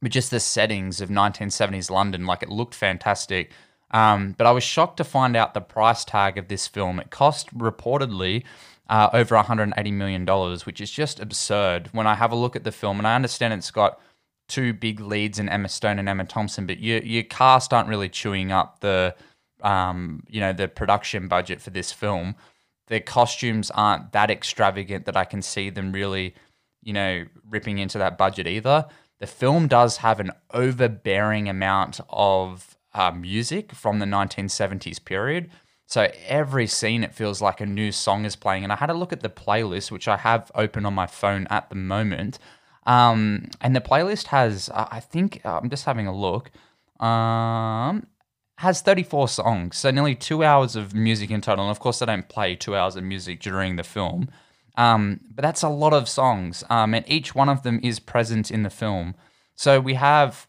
but 0.00 0.10
just 0.10 0.30
the 0.30 0.40
settings 0.40 1.00
of 1.00 1.10
1970s 1.10 1.90
London, 1.90 2.26
like 2.26 2.42
it 2.42 2.48
looked 2.48 2.74
fantastic. 2.74 3.52
Um, 3.90 4.34
but 4.36 4.46
I 4.46 4.50
was 4.50 4.64
shocked 4.64 4.96
to 4.98 5.04
find 5.04 5.36
out 5.36 5.54
the 5.54 5.60
price 5.60 6.04
tag 6.04 6.38
of 6.38 6.48
this 6.48 6.66
film. 6.66 6.98
It 6.98 7.10
cost 7.10 7.56
reportedly 7.56 8.44
uh, 8.88 9.10
over 9.12 9.34
180 9.36 9.90
million 9.92 10.24
dollars, 10.24 10.66
which 10.66 10.80
is 10.80 10.90
just 10.90 11.20
absurd. 11.20 11.90
When 11.92 12.06
I 12.06 12.14
have 12.14 12.32
a 12.32 12.36
look 12.36 12.56
at 12.56 12.64
the 12.64 12.72
film, 12.72 12.98
and 12.98 13.06
I 13.06 13.14
understand 13.14 13.54
it's 13.54 13.70
got 13.70 14.00
two 14.48 14.72
big 14.72 15.00
leads 15.00 15.38
in 15.38 15.48
Emma 15.48 15.68
Stone 15.68 15.98
and 15.98 16.08
Emma 16.08 16.24
Thompson, 16.24 16.66
but 16.66 16.80
your 16.80 17.00
your 17.02 17.22
cast 17.22 17.72
aren't 17.72 17.88
really 17.88 18.08
chewing 18.08 18.50
up 18.50 18.80
the 18.80 19.14
um, 19.62 20.22
you 20.28 20.40
know, 20.40 20.52
the 20.52 20.68
production 20.68 21.28
budget 21.28 21.60
for 21.60 21.70
this 21.70 21.92
film. 21.92 22.34
Their 22.88 23.00
costumes 23.00 23.70
aren't 23.70 24.12
that 24.12 24.30
extravagant 24.30 25.04
that 25.06 25.16
I 25.16 25.24
can 25.24 25.42
see 25.42 25.70
them 25.70 25.92
really, 25.92 26.34
you 26.82 26.92
know, 26.92 27.24
ripping 27.48 27.78
into 27.78 27.98
that 27.98 28.16
budget 28.16 28.46
either. 28.46 28.86
The 29.20 29.26
film 29.26 29.68
does 29.68 29.98
have 29.98 30.20
an 30.20 30.30
overbearing 30.52 31.48
amount 31.48 32.00
of 32.08 32.76
uh, 32.94 33.10
music 33.10 33.72
from 33.72 33.98
the 33.98 34.06
1970s 34.06 35.04
period. 35.04 35.50
So 35.86 36.10
every 36.26 36.66
scene, 36.66 37.02
it 37.02 37.14
feels 37.14 37.40
like 37.40 37.60
a 37.60 37.66
new 37.66 37.92
song 37.92 38.24
is 38.24 38.36
playing. 38.36 38.62
And 38.62 38.72
I 38.72 38.76
had 38.76 38.90
a 38.90 38.94
look 38.94 39.12
at 39.12 39.20
the 39.20 39.28
playlist, 39.28 39.90
which 39.90 40.06
I 40.06 40.18
have 40.18 40.50
open 40.54 40.86
on 40.86 40.94
my 40.94 41.06
phone 41.06 41.46
at 41.50 41.68
the 41.68 41.76
moment. 41.76 42.38
Um, 42.88 43.50
and 43.60 43.76
the 43.76 43.80
playlist 43.80 44.26
has, 44.28 44.68
uh, 44.70 44.88
I 44.90 45.00
think, 45.00 45.40
I'm 45.44 45.70
just 45.70 45.84
having 45.84 46.06
a 46.06 46.14
look, 46.14 46.50
um, 47.00 48.06
has 48.56 48.80
34 48.80 49.28
songs. 49.28 49.76
So 49.76 49.90
nearly 49.90 50.14
two 50.16 50.42
hours 50.42 50.74
of 50.74 50.94
music 50.94 51.30
in 51.30 51.40
total. 51.40 51.66
And 51.66 51.70
of 51.70 51.78
course, 51.78 52.00
they 52.00 52.06
don't 52.06 52.28
play 52.28 52.56
two 52.56 52.74
hours 52.74 52.96
of 52.96 53.04
music 53.04 53.40
during 53.40 53.76
the 53.76 53.84
film. 53.84 54.30
Um, 54.76 55.20
but 55.30 55.42
that's 55.42 55.62
a 55.62 55.68
lot 55.68 55.92
of 55.92 56.08
songs. 56.08 56.64
Um, 56.70 56.94
and 56.94 57.04
each 57.08 57.34
one 57.34 57.48
of 57.48 57.62
them 57.62 57.78
is 57.82 58.00
present 58.00 58.50
in 58.50 58.62
the 58.64 58.70
film. 58.70 59.14
So 59.54 59.78
we 59.78 59.94
have 59.94 60.48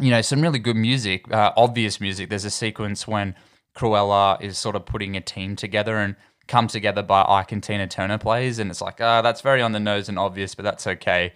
you 0.00 0.10
know, 0.10 0.22
some 0.22 0.40
really 0.40 0.58
good 0.58 0.76
music, 0.76 1.30
uh, 1.32 1.52
obvious 1.56 2.00
music. 2.00 2.30
There's 2.30 2.44
a 2.44 2.50
sequence 2.50 3.06
when 3.06 3.34
Cruella 3.76 4.40
is 4.40 4.58
sort 4.58 4.76
of 4.76 4.86
putting 4.86 5.16
a 5.16 5.20
team 5.20 5.56
together 5.56 5.96
and 5.96 6.16
Come 6.48 6.66
Together 6.66 7.02
by 7.02 7.22
Ike 7.22 7.52
and 7.52 7.62
Tina 7.62 7.86
Turner 7.86 8.18
plays. 8.18 8.58
And 8.58 8.70
it's 8.70 8.80
like, 8.80 9.00
ah, 9.00 9.22
that's 9.22 9.40
very 9.40 9.62
on 9.62 9.72
the 9.72 9.80
nose 9.80 10.08
and 10.08 10.18
obvious, 10.18 10.54
but 10.54 10.64
that's 10.64 10.86
okay. 10.86 11.32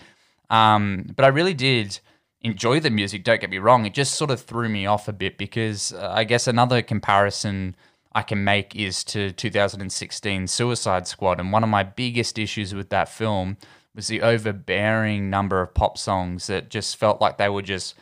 Um, 0.50 1.06
but 1.14 1.24
I 1.24 1.28
really 1.28 1.54
did 1.54 2.00
enjoy 2.42 2.80
the 2.80 2.90
music, 2.90 3.24
don't 3.24 3.40
get 3.40 3.50
me 3.50 3.58
wrong. 3.58 3.86
It 3.86 3.94
just 3.94 4.14
sort 4.14 4.30
of 4.30 4.40
threw 4.40 4.68
me 4.68 4.86
off 4.86 5.08
a 5.08 5.12
bit 5.12 5.38
because 5.38 5.92
uh, 5.92 6.10
I 6.12 6.24
guess 6.24 6.46
another 6.46 6.82
comparison 6.82 7.76
I 8.14 8.22
can 8.22 8.44
make 8.44 8.76
is 8.76 9.04
to 9.04 9.32
2016 9.32 10.46
Suicide 10.48 11.06
Squad. 11.06 11.40
And 11.40 11.52
one 11.52 11.62
of 11.62 11.70
my 11.70 11.82
biggest 11.82 12.38
issues 12.38 12.74
with 12.74 12.90
that 12.90 13.08
film 13.08 13.56
was 13.94 14.08
the 14.08 14.22
overbearing 14.22 15.30
number 15.30 15.60
of 15.60 15.74
pop 15.74 15.98
songs 15.98 16.46
that 16.48 16.68
just 16.68 16.96
felt 16.96 17.20
like 17.20 17.38
they 17.38 17.48
were 17.48 17.62
just 17.62 17.94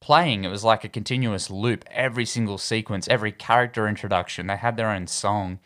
playing. 0.00 0.44
It 0.44 0.48
was 0.48 0.64
like 0.64 0.84
a 0.84 0.88
continuous 0.88 1.50
loop. 1.50 1.84
Every 1.90 2.24
single 2.24 2.58
sequence, 2.58 3.08
every 3.08 3.32
character 3.32 3.88
introduction, 3.88 4.46
they 4.46 4.56
had 4.56 4.76
their 4.76 4.90
own 4.90 5.06
song. 5.06 5.58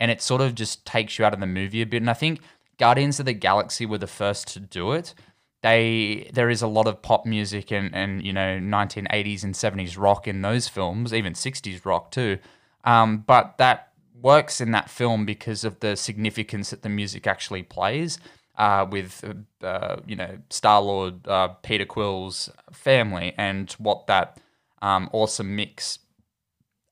And 0.00 0.10
it 0.10 0.22
sort 0.22 0.40
of 0.40 0.54
just 0.54 0.86
takes 0.86 1.18
you 1.18 1.24
out 1.24 1.34
of 1.34 1.40
the 1.40 1.46
movie 1.46 1.82
a 1.82 1.86
bit. 1.86 2.02
And 2.02 2.10
I 2.10 2.14
think 2.14 2.40
Guardians 2.78 3.18
of 3.18 3.26
the 3.26 3.32
Galaxy 3.32 3.86
were 3.86 3.98
the 3.98 4.06
first 4.06 4.48
to 4.48 4.60
do 4.60 4.92
it. 4.92 5.14
They 5.62 6.30
there 6.32 6.50
is 6.50 6.62
a 6.62 6.68
lot 6.68 6.86
of 6.86 7.02
pop 7.02 7.26
music 7.26 7.72
and, 7.72 7.92
and 7.92 8.24
you 8.24 8.32
know 8.32 8.58
1980s 8.60 9.42
and 9.42 9.54
70s 9.54 9.98
rock 9.98 10.28
in 10.28 10.42
those 10.42 10.68
films, 10.68 11.12
even 11.12 11.32
60s 11.32 11.84
rock 11.84 12.12
too. 12.12 12.38
Um, 12.84 13.24
but 13.26 13.58
that 13.58 13.92
works 14.20 14.60
in 14.60 14.70
that 14.72 14.88
film 14.88 15.26
because 15.26 15.64
of 15.64 15.80
the 15.80 15.96
significance 15.96 16.70
that 16.70 16.82
the 16.82 16.88
music 16.88 17.26
actually 17.26 17.62
plays 17.62 18.18
uh, 18.56 18.86
with 18.88 19.24
uh, 19.62 19.96
you 20.06 20.16
know 20.16 20.38
Star 20.50 20.80
Lord 20.80 21.26
uh, 21.26 21.48
Peter 21.62 21.84
Quill's 21.84 22.50
family 22.72 23.34
and 23.38 23.70
what 23.72 24.06
that 24.06 24.38
um, 24.82 25.08
awesome 25.12 25.56
mix 25.56 26.00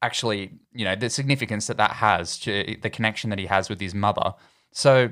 actually 0.02 0.52
you 0.72 0.84
know 0.84 0.94
the 0.94 1.10
significance 1.10 1.66
that 1.66 1.76
that 1.78 1.92
has 1.92 2.38
to 2.40 2.76
the 2.82 2.90
connection 2.90 3.30
that 3.30 3.38
he 3.38 3.46
has 3.46 3.68
with 3.68 3.80
his 3.80 3.94
mother. 3.94 4.34
So 4.72 5.10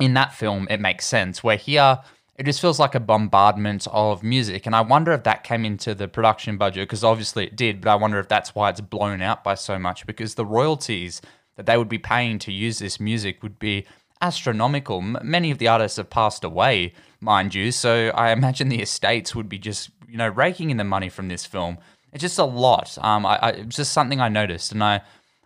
in 0.00 0.14
that 0.14 0.32
film, 0.34 0.66
it 0.70 0.80
makes 0.80 1.06
sense. 1.06 1.42
Where 1.42 1.56
here. 1.56 2.00
It 2.36 2.46
just 2.46 2.60
feels 2.60 2.78
like 2.78 2.94
a 2.94 3.00
bombardment 3.00 3.88
of 3.90 4.22
music, 4.22 4.64
and 4.64 4.76
I 4.76 4.80
wonder 4.80 5.10
if 5.10 5.24
that 5.24 5.42
came 5.42 5.64
into 5.64 5.92
the 5.92 6.06
production 6.06 6.56
budget 6.56 6.86
because 6.88 7.02
obviously 7.02 7.46
it 7.46 7.56
did. 7.56 7.80
But 7.80 7.90
I 7.90 7.94
wonder 7.96 8.20
if 8.20 8.28
that's 8.28 8.54
why 8.54 8.70
it's 8.70 8.80
blown 8.80 9.20
out 9.20 9.42
by 9.42 9.56
so 9.56 9.76
much 9.76 10.06
because 10.06 10.36
the 10.36 10.46
royalties 10.46 11.20
that 11.56 11.66
they 11.66 11.76
would 11.76 11.88
be 11.88 11.98
paying 11.98 12.38
to 12.38 12.52
use 12.52 12.78
this 12.78 13.00
music 13.00 13.42
would 13.42 13.58
be 13.58 13.84
astronomical. 14.20 14.98
M- 14.98 15.18
many 15.22 15.50
of 15.50 15.58
the 15.58 15.68
artists 15.68 15.96
have 15.96 16.10
passed 16.10 16.44
away, 16.44 16.92
mind 17.20 17.54
you, 17.54 17.72
so 17.72 18.10
I 18.14 18.30
imagine 18.30 18.68
the 18.68 18.80
estates 18.80 19.34
would 19.34 19.48
be 19.48 19.58
just 19.58 19.90
you 20.08 20.16
know 20.16 20.28
raking 20.28 20.70
in 20.70 20.76
the 20.76 20.84
money 20.84 21.08
from 21.08 21.28
this 21.28 21.44
film. 21.44 21.78
It's 22.12 22.22
just 22.22 22.38
a 22.38 22.44
lot. 22.44 22.96
Um, 23.00 23.26
I, 23.26 23.36
I 23.36 23.48
it's 23.50 23.76
just 23.76 23.92
something 23.92 24.20
I 24.20 24.28
noticed, 24.28 24.72
and 24.72 24.82
I, 24.82 25.02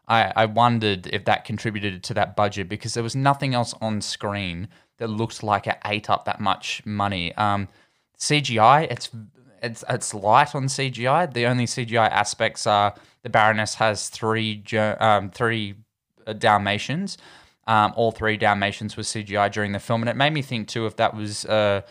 I 0.06 0.32
I 0.36 0.46
wondered 0.46 1.06
if 1.08 1.24
that 1.24 1.44
contributed 1.44 2.02
to 2.04 2.14
that 2.14 2.36
budget 2.36 2.68
because 2.68 2.94
there 2.94 3.02
was 3.02 3.16
nothing 3.16 3.54
else 3.54 3.74
on 3.80 4.00
screen 4.00 4.68
that 4.98 5.08
looked 5.08 5.42
like 5.42 5.66
it 5.66 5.78
ate 5.84 6.08
up 6.08 6.24
that 6.26 6.40
much 6.40 6.84
money. 6.84 7.34
Um, 7.34 7.68
CGI, 8.18 8.90
it's 8.90 9.10
it's 9.62 9.84
it's 9.88 10.14
light 10.14 10.54
on 10.54 10.64
CGI. 10.64 11.32
The 11.32 11.46
only 11.46 11.66
CGI 11.66 12.08
aspects 12.10 12.66
are 12.66 12.94
the 13.22 13.30
Baroness 13.30 13.74
has 13.74 14.08
three 14.08 14.62
um, 14.76 15.30
three 15.30 15.74
uh, 16.26 16.32
Dalmatians. 16.32 17.18
Um, 17.66 17.92
all 17.96 18.10
three 18.10 18.36
Dalmatians 18.36 18.96
were 18.96 19.04
CGI 19.04 19.50
during 19.50 19.72
the 19.72 19.78
film, 19.78 20.02
and 20.02 20.08
it 20.08 20.16
made 20.16 20.32
me 20.32 20.42
think 20.42 20.68
too 20.68 20.86
if 20.86 20.96
that 20.96 21.14
was 21.14 21.44
uh, 21.44 21.82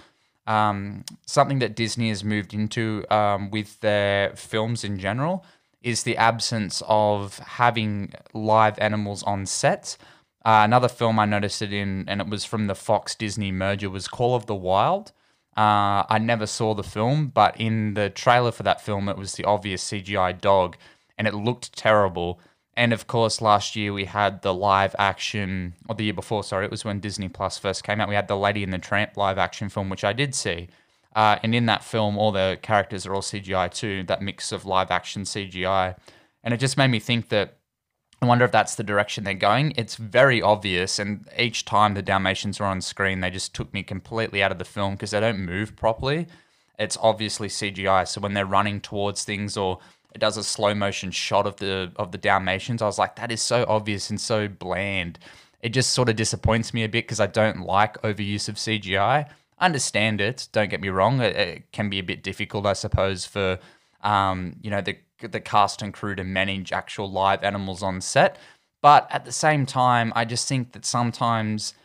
um, 0.47 1.03
something 1.25 1.59
that 1.59 1.75
Disney 1.75 2.09
has 2.09 2.23
moved 2.23 2.53
into 2.53 3.05
um, 3.13 3.49
with 3.51 3.79
their 3.81 4.35
films 4.35 4.83
in 4.83 4.99
general 4.99 5.45
is 5.81 6.03
the 6.03 6.17
absence 6.17 6.81
of 6.87 7.39
having 7.39 8.13
live 8.33 8.77
animals 8.79 9.23
on 9.23 9.45
sets. 9.45 9.97
Uh, 10.43 10.61
another 10.63 10.87
film 10.87 11.19
I 11.19 11.25
noticed 11.25 11.61
it 11.61 11.73
in, 11.73 12.05
and 12.07 12.21
it 12.21 12.27
was 12.27 12.45
from 12.45 12.67
the 12.67 12.75
Fox 12.75 13.15
Disney 13.15 13.51
merger, 13.51 13.89
was 13.89 14.07
Call 14.07 14.35
of 14.35 14.45
the 14.45 14.55
Wild. 14.55 15.11
Uh, 15.55 16.03
I 16.09 16.17
never 16.19 16.47
saw 16.47 16.73
the 16.73 16.83
film, 16.83 17.27
but 17.27 17.59
in 17.59 17.93
the 17.93 18.09
trailer 18.09 18.51
for 18.51 18.63
that 18.63 18.81
film, 18.81 19.09
it 19.09 19.17
was 19.17 19.33
the 19.33 19.43
obvious 19.43 19.83
CGI 19.83 20.39
dog, 20.39 20.77
and 21.17 21.27
it 21.27 21.33
looked 21.33 21.73
terrible. 21.73 22.39
And 22.77 22.93
of 22.93 23.07
course, 23.07 23.41
last 23.41 23.75
year 23.75 23.91
we 23.91 24.05
had 24.05 24.41
the 24.41 24.53
live 24.53 24.95
action, 24.97 25.73
or 25.89 25.95
the 25.95 26.05
year 26.05 26.13
before, 26.13 26.43
sorry, 26.43 26.65
it 26.65 26.71
was 26.71 26.85
when 26.85 26.99
Disney 26.99 27.27
Plus 27.27 27.57
first 27.57 27.83
came 27.83 27.99
out. 27.99 28.07
We 28.07 28.15
had 28.15 28.27
the 28.27 28.37
Lady 28.37 28.63
and 28.63 28.71
the 28.71 28.77
Tramp 28.77 29.17
live 29.17 29.37
action 29.37 29.69
film, 29.69 29.89
which 29.89 30.03
I 30.03 30.13
did 30.13 30.33
see. 30.33 30.69
Uh, 31.13 31.37
and 31.43 31.53
in 31.53 31.65
that 31.65 31.83
film, 31.83 32.17
all 32.17 32.31
the 32.31 32.57
characters 32.61 33.05
are 33.05 33.13
all 33.13 33.21
CGI 33.21 33.73
too, 33.73 34.03
that 34.03 34.21
mix 34.21 34.51
of 34.53 34.65
live 34.65 34.89
action 34.91 35.23
CGI. 35.23 35.97
And 36.43 36.53
it 36.53 36.57
just 36.57 36.77
made 36.77 36.87
me 36.87 36.99
think 36.99 37.29
that 37.29 37.57
I 38.21 38.27
wonder 38.27 38.45
if 38.45 38.51
that's 38.51 38.75
the 38.75 38.83
direction 38.83 39.23
they're 39.23 39.33
going. 39.33 39.73
It's 39.75 39.95
very 39.95 40.41
obvious, 40.41 40.99
and 40.99 41.27
each 41.37 41.65
time 41.65 41.95
the 41.95 42.03
Dalmatians 42.03 42.59
were 42.59 42.67
on 42.67 42.79
screen, 42.81 43.19
they 43.19 43.31
just 43.31 43.55
took 43.55 43.73
me 43.73 43.81
completely 43.81 44.43
out 44.43 44.51
of 44.51 44.59
the 44.59 44.65
film 44.65 44.93
because 44.93 45.11
they 45.11 45.19
don't 45.19 45.39
move 45.39 45.75
properly. 45.75 46.27
It's 46.77 46.97
obviously 47.01 47.47
CGI. 47.47 48.07
So 48.07 48.21
when 48.21 48.33
they're 48.33 48.45
running 48.45 48.79
towards 48.79 49.23
things 49.23 49.57
or 49.57 49.79
it 50.13 50.19
does 50.19 50.37
a 50.37 50.43
slow 50.43 50.73
motion 50.75 51.11
shot 51.11 51.47
of 51.47 51.57
the 51.57 51.91
of 51.95 52.11
the 52.11 52.17
Dalmatians, 52.17 52.81
I 52.81 52.85
was 52.85 52.99
like, 52.99 53.15
that 53.15 53.31
is 53.31 53.41
so 53.41 53.65
obvious 53.67 54.09
and 54.09 54.19
so 54.19 54.47
bland. 54.47 55.19
It 55.61 55.69
just 55.69 55.91
sort 55.91 56.09
of 56.09 56.15
disappoints 56.15 56.73
me 56.73 56.83
a 56.83 56.89
bit 56.89 57.05
because 57.05 57.19
I 57.19 57.27
don't 57.27 57.61
like 57.61 58.01
overuse 58.01 58.49
of 58.49 58.55
CGI. 58.55 59.29
I 59.59 59.65
understand 59.65 60.19
it. 60.19 60.47
Don't 60.51 60.69
get 60.69 60.81
me 60.81 60.89
wrong. 60.89 61.21
It, 61.21 61.35
it 61.35 61.71
can 61.71 61.89
be 61.89 61.99
a 61.99 62.03
bit 62.03 62.23
difficult, 62.23 62.65
I 62.65 62.73
suppose, 62.73 63.25
for 63.25 63.59
um, 64.01 64.55
you 64.61 64.71
know 64.71 64.81
the 64.81 64.97
the 65.19 65.39
cast 65.39 65.81
and 65.81 65.93
crew 65.93 66.15
to 66.15 66.23
manage 66.23 66.71
actual 66.71 67.09
live 67.11 67.43
animals 67.43 67.83
on 67.83 68.01
set. 68.01 68.37
But 68.81 69.07
at 69.11 69.25
the 69.25 69.31
same 69.31 69.65
time, 69.65 70.11
I 70.15 70.25
just 70.25 70.47
think 70.47 70.71
that 70.71 70.85
sometimes 70.85 71.75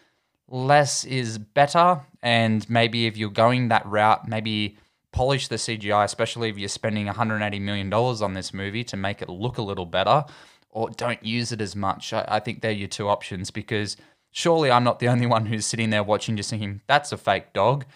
less 0.49 1.05
is 1.05 1.39
better. 1.39 2.01
And 2.23 2.69
maybe 2.71 3.07
if 3.07 3.17
you're 3.17 3.31
going 3.31 3.69
that 3.69 3.85
route, 3.87 4.27
maybe 4.27 4.79
polish 5.17 5.49
the 5.49 5.57
CGI, 5.57 6.05
especially 6.05 6.51
if 6.51 6.59
you're 6.59 6.69
spending 6.69 7.07
$180 7.07 7.59
million 7.63 7.91
on 7.91 8.35
this 8.35 8.53
movie 8.53 8.85
to 8.85 8.99
make 8.99 9.23
it 9.23 9.31
look 9.31 9.57
a 9.57 9.63
little 9.63 9.87
better, 9.87 10.27
or 10.71 10.91
don't 10.91 11.25
use 11.25 11.53
it 11.53 11.63
as 11.63 11.75
much. 11.75 12.13
I, 12.13 12.27
I 12.29 12.39
think 12.39 12.61
they're 12.61 12.71
your 12.71 12.87
two 12.87 13.09
options 13.09 13.51
because 13.51 13.97
surely 14.31 14.71
I'm 14.71 14.85
not 14.85 14.99
the 14.99 15.09
only 15.15 15.25
one 15.25 15.47
who's 15.47 15.65
sitting 15.65 15.89
there 15.89 16.05
watching 16.05 16.37
just 16.37 16.51
thinking, 16.51 16.83
that's 16.87 17.13
a 17.13 17.17
fake 17.17 17.55
dog, 17.55 17.87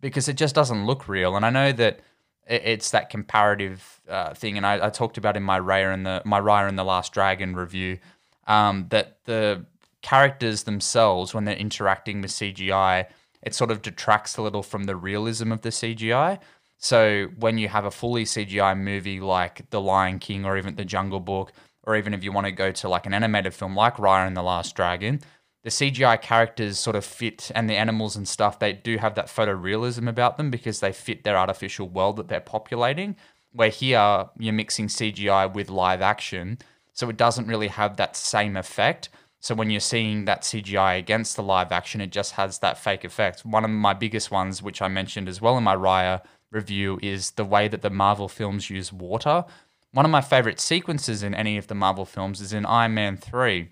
because 0.00 0.26
it 0.26 0.38
just 0.38 0.54
doesn't 0.54 0.86
look 0.86 1.06
real. 1.06 1.36
And 1.36 1.44
I 1.44 1.50
know 1.50 1.70
that 1.70 2.00
it's 2.46 2.92
that 2.92 3.10
comparative 3.10 4.00
uh, 4.08 4.32
thing, 4.32 4.56
and 4.56 4.64
I, 4.64 4.86
I, 4.86 4.88
talked 4.88 5.18
about 5.18 5.36
in 5.36 5.42
my 5.42 5.60
Raya 5.60 5.92
and 5.92 6.06
the 6.06 6.22
my 6.24 6.40
Raya 6.40 6.66
and 6.66 6.78
the 6.78 6.82
Last 6.82 7.12
Dragon 7.12 7.54
review 7.54 7.98
um, 8.46 8.86
that 8.88 9.18
the 9.26 9.66
characters 10.00 10.62
themselves, 10.62 11.34
when 11.34 11.44
they're 11.44 11.54
interacting 11.54 12.22
with 12.22 12.30
CGI, 12.30 13.06
it 13.42 13.54
sort 13.54 13.70
of 13.70 13.82
detracts 13.82 14.38
a 14.38 14.42
little 14.42 14.62
from 14.62 14.84
the 14.84 14.96
realism 14.96 15.52
of 15.52 15.60
the 15.60 15.68
CGI. 15.68 16.40
So 16.82 17.28
when 17.38 17.58
you 17.58 17.68
have 17.68 17.84
a 17.84 17.90
fully 17.90 18.24
CGI 18.24 18.76
movie 18.76 19.20
like 19.20 19.68
The 19.68 19.80
Lion 19.80 20.18
King 20.18 20.46
or 20.46 20.56
even 20.56 20.76
The 20.76 20.84
Jungle 20.84 21.20
Book, 21.20 21.52
or 21.84 21.94
even 21.94 22.14
if 22.14 22.24
you 22.24 22.32
want 22.32 22.46
to 22.46 22.52
go 22.52 22.72
to 22.72 22.88
like 22.88 23.04
an 23.04 23.12
animated 23.12 23.52
film 23.52 23.76
like 23.76 23.96
Raya 23.96 24.26
and 24.26 24.36
the 24.36 24.42
Last 24.42 24.74
Dragon, 24.74 25.20
the 25.62 25.68
CGI 25.68 26.20
characters 26.22 26.78
sort 26.78 26.96
of 26.96 27.04
fit 27.04 27.50
and 27.54 27.68
the 27.68 27.76
animals 27.76 28.16
and 28.16 28.26
stuff, 28.26 28.58
they 28.58 28.72
do 28.72 28.96
have 28.96 29.14
that 29.16 29.26
photorealism 29.26 30.08
about 30.08 30.38
them 30.38 30.50
because 30.50 30.80
they 30.80 30.90
fit 30.90 31.22
their 31.22 31.36
artificial 31.36 31.86
world 31.86 32.16
that 32.16 32.28
they're 32.28 32.40
populating. 32.40 33.14
Where 33.52 33.68
here 33.68 34.26
you're 34.38 34.54
mixing 34.54 34.86
CGI 34.86 35.52
with 35.52 35.68
live 35.68 36.00
action, 36.00 36.58
so 36.94 37.10
it 37.10 37.18
doesn't 37.18 37.46
really 37.46 37.68
have 37.68 37.98
that 37.98 38.16
same 38.16 38.56
effect. 38.56 39.10
So 39.40 39.54
when 39.54 39.68
you're 39.68 39.80
seeing 39.80 40.24
that 40.24 40.42
CGI 40.42 40.98
against 40.98 41.36
the 41.36 41.42
live 41.42 41.72
action, 41.72 42.00
it 42.00 42.10
just 42.10 42.32
has 42.32 42.60
that 42.60 42.78
fake 42.78 43.04
effect. 43.04 43.44
One 43.44 43.64
of 43.64 43.70
my 43.70 43.92
biggest 43.92 44.30
ones, 44.30 44.62
which 44.62 44.80
I 44.80 44.88
mentioned 44.88 45.28
as 45.28 45.42
well 45.42 45.58
in 45.58 45.64
my 45.64 45.76
Raya, 45.76 46.22
review 46.50 46.98
is 47.02 47.32
the 47.32 47.44
way 47.44 47.68
that 47.68 47.82
the 47.82 47.90
Marvel 47.90 48.28
films 48.28 48.70
use 48.70 48.92
water. 48.92 49.44
One 49.92 50.04
of 50.04 50.10
my 50.10 50.20
favorite 50.20 50.60
sequences 50.60 51.22
in 51.22 51.34
any 51.34 51.56
of 51.56 51.66
the 51.66 51.74
Marvel 51.74 52.04
films 52.04 52.40
is 52.40 52.52
in 52.52 52.66
Iron 52.66 52.94
Man 52.94 53.16
3, 53.16 53.68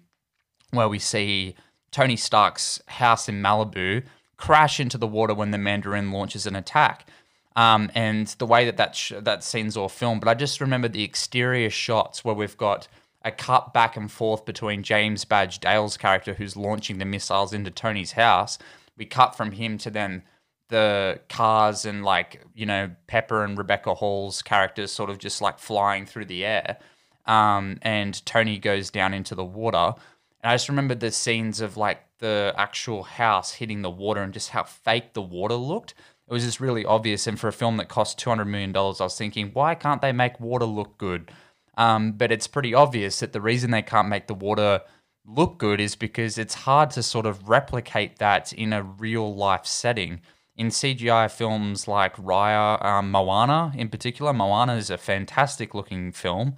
where 0.70 0.88
we 0.88 0.98
see 0.98 1.54
Tony 1.90 2.16
Stark's 2.16 2.80
house 2.86 3.28
in 3.28 3.40
Malibu 3.42 4.04
crash 4.36 4.80
into 4.80 4.98
the 4.98 5.06
water 5.06 5.34
when 5.34 5.50
the 5.50 5.58
Mandarin 5.58 6.12
launches 6.12 6.46
an 6.46 6.56
attack. 6.56 7.08
Um, 7.56 7.90
and 7.94 8.28
the 8.38 8.46
way 8.46 8.64
that 8.66 8.76
that, 8.76 8.94
sh- 8.94 9.14
that 9.20 9.42
scene's 9.42 9.76
all 9.76 9.88
filmed. 9.88 10.20
But 10.20 10.28
I 10.28 10.34
just 10.34 10.60
remember 10.60 10.88
the 10.88 11.02
exterior 11.02 11.70
shots 11.70 12.24
where 12.24 12.34
we've 12.34 12.56
got 12.56 12.86
a 13.22 13.32
cut 13.32 13.74
back 13.74 13.96
and 13.96 14.10
forth 14.10 14.44
between 14.44 14.84
James 14.84 15.24
Badge 15.24 15.58
Dale's 15.58 15.96
character, 15.96 16.34
who's 16.34 16.56
launching 16.56 16.98
the 16.98 17.04
missiles 17.04 17.52
into 17.52 17.70
Tony's 17.70 18.12
house. 18.12 18.58
We 18.96 19.06
cut 19.06 19.36
from 19.36 19.52
him 19.52 19.76
to 19.78 19.90
then 19.90 20.22
the 20.68 21.20
cars 21.28 21.84
and 21.84 22.04
like 22.04 22.44
you 22.54 22.66
know 22.66 22.90
Pepper 23.06 23.44
and 23.44 23.56
Rebecca 23.56 23.94
Hall's 23.94 24.42
characters 24.42 24.92
sort 24.92 25.10
of 25.10 25.18
just 25.18 25.40
like 25.40 25.58
flying 25.58 26.06
through 26.06 26.26
the 26.26 26.44
air, 26.44 26.78
um, 27.26 27.78
and 27.82 28.24
Tony 28.26 28.58
goes 28.58 28.90
down 28.90 29.14
into 29.14 29.34
the 29.34 29.44
water. 29.44 29.94
And 30.42 30.52
I 30.52 30.54
just 30.54 30.68
remember 30.68 30.94
the 30.94 31.10
scenes 31.10 31.60
of 31.60 31.76
like 31.76 32.04
the 32.18 32.54
actual 32.56 33.02
house 33.02 33.52
hitting 33.52 33.82
the 33.82 33.90
water 33.90 34.22
and 34.22 34.32
just 34.32 34.50
how 34.50 34.64
fake 34.64 35.14
the 35.14 35.22
water 35.22 35.54
looked. 35.54 35.94
It 36.28 36.32
was 36.32 36.44
just 36.44 36.60
really 36.60 36.84
obvious. 36.84 37.26
And 37.26 37.40
for 37.40 37.48
a 37.48 37.52
film 37.52 37.78
that 37.78 37.88
cost 37.88 38.18
two 38.18 38.30
hundred 38.30 38.46
million 38.46 38.72
dollars, 38.72 39.00
I 39.00 39.04
was 39.04 39.16
thinking, 39.16 39.50
why 39.52 39.74
can't 39.74 40.02
they 40.02 40.12
make 40.12 40.38
water 40.38 40.66
look 40.66 40.98
good? 40.98 41.30
Um, 41.76 42.12
but 42.12 42.32
it's 42.32 42.48
pretty 42.48 42.74
obvious 42.74 43.20
that 43.20 43.32
the 43.32 43.40
reason 43.40 43.70
they 43.70 43.82
can't 43.82 44.08
make 44.08 44.26
the 44.26 44.34
water 44.34 44.82
look 45.24 45.58
good 45.58 45.80
is 45.80 45.94
because 45.94 46.36
it's 46.38 46.54
hard 46.54 46.90
to 46.90 47.02
sort 47.02 47.26
of 47.26 47.48
replicate 47.48 48.18
that 48.18 48.52
in 48.52 48.72
a 48.72 48.82
real 48.82 49.34
life 49.34 49.64
setting. 49.66 50.20
In 50.58 50.68
CGI 50.68 51.30
films 51.30 51.88
like 51.88 52.16
Raya, 52.16 52.84
um, 52.84 53.10
Moana 53.12 53.72
in 53.76 53.88
particular, 53.88 54.32
Moana 54.32 54.74
is 54.74 54.90
a 54.90 54.98
fantastic 54.98 55.72
looking 55.72 56.12
film, 56.12 56.56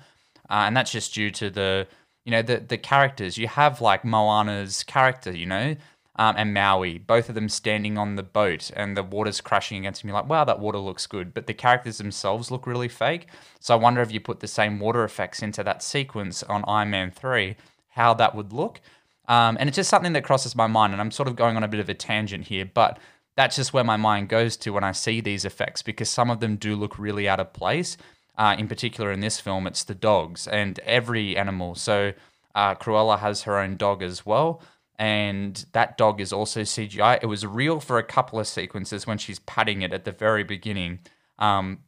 uh, 0.49 0.65
and 0.67 0.77
that's 0.77 0.91
just 0.91 1.15
due 1.15 1.31
to 1.33 1.51
the 1.51 1.87
you 2.25 2.33
know 2.33 2.43
the 2.43 2.57
the 2.59 2.79
characters. 2.79 3.37
You 3.39 3.47
have 3.47 3.81
like 3.81 4.03
Moana's 4.05 4.83
character, 4.85 5.31
you 5.31 5.47
know, 5.47 5.77
um, 6.21 6.35
and 6.37 6.53
Maui, 6.53 6.99
both 6.99 7.31
of 7.31 7.35
them 7.35 7.49
standing 7.49 7.97
on 7.97 8.17
the 8.17 8.23
boat 8.23 8.71
and 8.77 8.95
the 8.95 9.03
water's 9.03 9.41
crashing 9.41 9.79
against 9.79 10.05
me. 10.05 10.13
Like, 10.13 10.29
wow, 10.29 10.45
that 10.45 10.61
water 10.61 10.79
looks 10.79 11.07
good. 11.07 11.33
But 11.33 11.47
the 11.47 11.55
characters 11.55 11.97
themselves 11.97 12.51
look 12.51 12.67
really 12.67 12.89
fake. 12.89 13.29
So 13.59 13.75
I 13.75 13.79
wonder 13.79 14.03
if 14.03 14.13
you 14.13 14.21
put 14.21 14.41
the 14.41 14.47
same 14.47 14.81
water 14.81 15.03
effects 15.05 15.43
into 15.43 15.63
that 15.65 15.83
sequence 15.83 16.43
on 16.43 16.63
Iron 16.67 16.91
Man 16.91 17.11
3, 17.11 17.57
how 17.89 18.13
that 18.15 18.35
would 18.35 18.53
look. 18.53 18.83
Um, 19.29 19.57
and 19.59 19.69
it's 19.69 19.77
just 19.77 19.89
something 19.89 20.13
that 20.13 20.25
crosses 20.25 20.55
my 20.55 20.67
mind. 20.67 20.93
And 20.93 21.01
I'm 21.01 21.11
sort 21.11 21.29
of 21.29 21.37
going 21.37 21.57
on 21.57 21.63
a 21.63 21.69
bit 21.69 21.81
of 21.81 21.89
a 21.89 21.95
tangent 21.95 22.49
here, 22.49 22.67
but 22.67 22.99
that's 23.41 23.57
just 23.57 23.73
where 23.73 23.85
my 23.85 23.97
mind 23.97 24.29
goes 24.29 24.57
to 24.59 24.71
when 24.71 24.85
I 24.85 24.93
see 24.93 25.21
these 25.21 25.45
effects 25.45 25.83
because 25.83 26.11
some 26.11 26.31
of 26.31 26.41
them 26.41 26.57
do 26.57 26.77
look 26.77 26.99
really 26.99 27.29
out 27.29 27.41
of 27.41 27.53
place. 27.53 27.97
Uh, 28.37 28.55
in 28.59 28.69
particular, 28.69 29.11
in 29.11 29.21
this 29.21 29.41
film, 29.41 29.67
it's 29.67 29.85
the 29.85 29.95
dogs 29.95 30.47
and 30.47 30.79
every 30.81 31.37
animal. 31.37 31.75
So 31.75 32.13
uh, 32.55 32.75
Cruella 32.75 33.19
has 33.19 33.43
her 33.43 33.59
own 33.59 33.77
dog 33.77 34.03
as 34.03 34.25
well 34.25 34.63
and 35.01 35.65
that 35.73 35.97
dog 35.97 36.21
is 36.21 36.31
also 36.31 36.61
CGI. 36.61 37.19
It 37.23 37.27
was 37.27 37.47
real 37.47 37.81
for 37.81 37.97
a 37.97 38.03
couple 38.03 38.39
of 38.39 38.47
sequences 38.47 39.07
when 39.07 39.17
she's 39.17 39.39
patting 39.39 39.81
it 39.81 39.95
at 39.95 40.05
the 40.05 40.13
very 40.13 40.45
beginning, 40.45 40.99
um, 41.39 41.79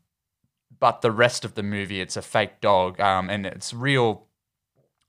but 0.80 1.02
the 1.02 1.10
rest 1.10 1.44
of 1.44 1.54
the 1.54 1.62
movie 1.62 2.00
it's 2.00 2.16
a 2.16 2.22
fake 2.22 2.62
dog, 2.62 2.98
um, 3.02 3.28
and 3.28 3.44
it's 3.44 3.74
real 3.74 4.28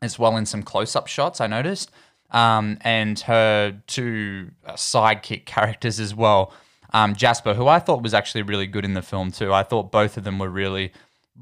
as 0.01 0.19
well 0.19 0.35
in 0.35 0.45
some 0.45 0.63
close-up 0.63 1.07
shots. 1.07 1.39
I 1.39 1.47
noticed, 1.47 1.91
um, 2.33 2.77
and 2.81 3.19
her 3.21 3.79
two 3.87 4.51
uh, 4.65 4.73
sidekick 4.73 5.45
characters 5.45 5.99
as 5.99 6.13
well. 6.13 6.53
Um, 6.93 7.15
Jasper, 7.15 7.53
who 7.53 7.67
I 7.67 7.79
thought 7.79 8.03
was 8.03 8.13
actually 8.13 8.43
really 8.43 8.67
good 8.67 8.85
in 8.85 8.93
the 8.93 9.01
film 9.01 9.31
too. 9.31 9.53
I 9.53 9.63
thought 9.63 9.91
both 9.91 10.17
of 10.17 10.23
them 10.23 10.37
were 10.37 10.49
really, 10.49 10.91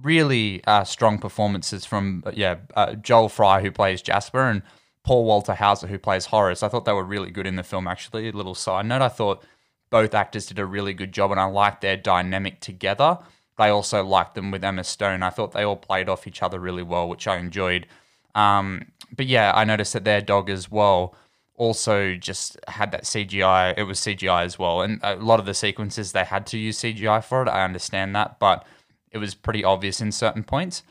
really 0.01 0.63
uh, 0.65 0.83
strong 0.83 1.17
performances 1.17 1.85
from 1.85 2.23
yeah 2.33 2.57
uh, 2.75 2.93
Joel 2.95 3.29
Fry 3.29 3.61
who 3.61 3.71
plays 3.71 4.01
Jasper 4.01 4.41
and 4.49 4.61
Paul 5.03 5.25
Walter 5.25 5.55
Hauser, 5.55 5.87
who 5.87 5.97
plays 5.97 6.27
Horace. 6.27 6.63
I 6.63 6.67
thought 6.67 6.85
they 6.85 6.93
were 6.93 7.03
really 7.03 7.31
good 7.31 7.47
in 7.47 7.55
the 7.55 7.63
film, 7.63 7.87
actually. 7.87 8.29
A 8.29 8.31
little 8.31 8.55
side 8.55 8.85
note, 8.85 9.01
I 9.01 9.09
thought 9.09 9.43
both 9.89 10.13
actors 10.13 10.45
did 10.45 10.59
a 10.59 10.65
really 10.65 10.93
good 10.93 11.11
job, 11.11 11.31
and 11.31 11.39
I 11.39 11.45
liked 11.45 11.81
their 11.81 11.97
dynamic 11.97 12.59
together. 12.59 13.17
I 13.57 13.69
also 13.69 14.03
liked 14.03 14.35
them 14.35 14.51
with 14.51 14.63
Emma 14.63 14.83
Stone. 14.83 15.21
I 15.23 15.29
thought 15.29 15.51
they 15.51 15.63
all 15.63 15.75
played 15.75 16.09
off 16.09 16.27
each 16.27 16.41
other 16.41 16.59
really 16.59 16.83
well, 16.83 17.07
which 17.07 17.27
I 17.27 17.37
enjoyed. 17.37 17.87
Um, 18.35 18.91
but 19.15 19.25
yeah, 19.25 19.51
I 19.53 19.63
noticed 19.63 19.93
that 19.93 20.05
their 20.05 20.21
dog 20.21 20.49
as 20.49 20.71
well 20.71 21.15
also 21.55 22.15
just 22.15 22.57
had 22.67 22.91
that 22.91 23.03
CGI. 23.03 23.73
It 23.77 23.83
was 23.83 23.99
CGI 23.99 24.45
as 24.45 24.57
well. 24.57 24.81
And 24.81 24.99
a 25.03 25.15
lot 25.15 25.39
of 25.39 25.45
the 25.45 25.53
sequences 25.53 26.11
they 26.11 26.23
had 26.23 26.45
to 26.47 26.57
use 26.57 26.79
CGI 26.79 27.23
for 27.23 27.43
it. 27.43 27.49
I 27.49 27.63
understand 27.63 28.15
that, 28.15 28.39
but 28.39 28.65
it 29.11 29.17
was 29.17 29.35
pretty 29.35 29.63
obvious 29.63 30.01
in 30.01 30.11
certain 30.11 30.43
points. 30.43 30.83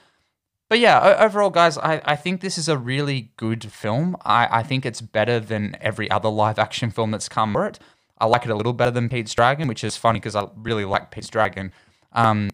But 0.68 0.79
yeah, 0.79 1.16
overall, 1.18 1.50
guys, 1.50 1.76
I, 1.79 2.00
I 2.05 2.14
think 2.14 2.40
this 2.40 2.57
is 2.57 2.68
a 2.68 2.79
really 2.79 3.33
good 3.37 3.72
film. 3.72 4.16
I, 4.24 4.61
I 4.61 4.62
think 4.62 4.87
it's 4.87 5.00
better 5.00 5.40
than 5.40 5.76
every 5.81 6.09
other 6.09 6.29
live 6.29 6.61
action 6.61 6.92
film 6.92 7.11
that's 7.11 7.29
come 7.29 7.55
for 7.55 7.66
it. 7.66 7.81
I 8.18 8.26
like 8.26 8.44
it 8.44 8.50
a 8.50 8.55
little 8.55 8.72
better 8.72 8.92
than 8.92 9.09
Pete's 9.09 9.35
Dragon, 9.35 9.66
which 9.66 9.83
is 9.83 9.96
funny 9.96 10.20
because 10.20 10.37
I 10.37 10.46
really 10.55 10.85
like 10.85 11.11
Pete's 11.11 11.29
Dragon. 11.29 11.72
Um, 12.12 12.50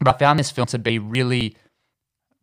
but 0.00 0.16
I 0.16 0.18
found 0.18 0.40
this 0.40 0.50
film 0.50 0.66
to 0.66 0.78
be 0.80 0.98
really, 0.98 1.56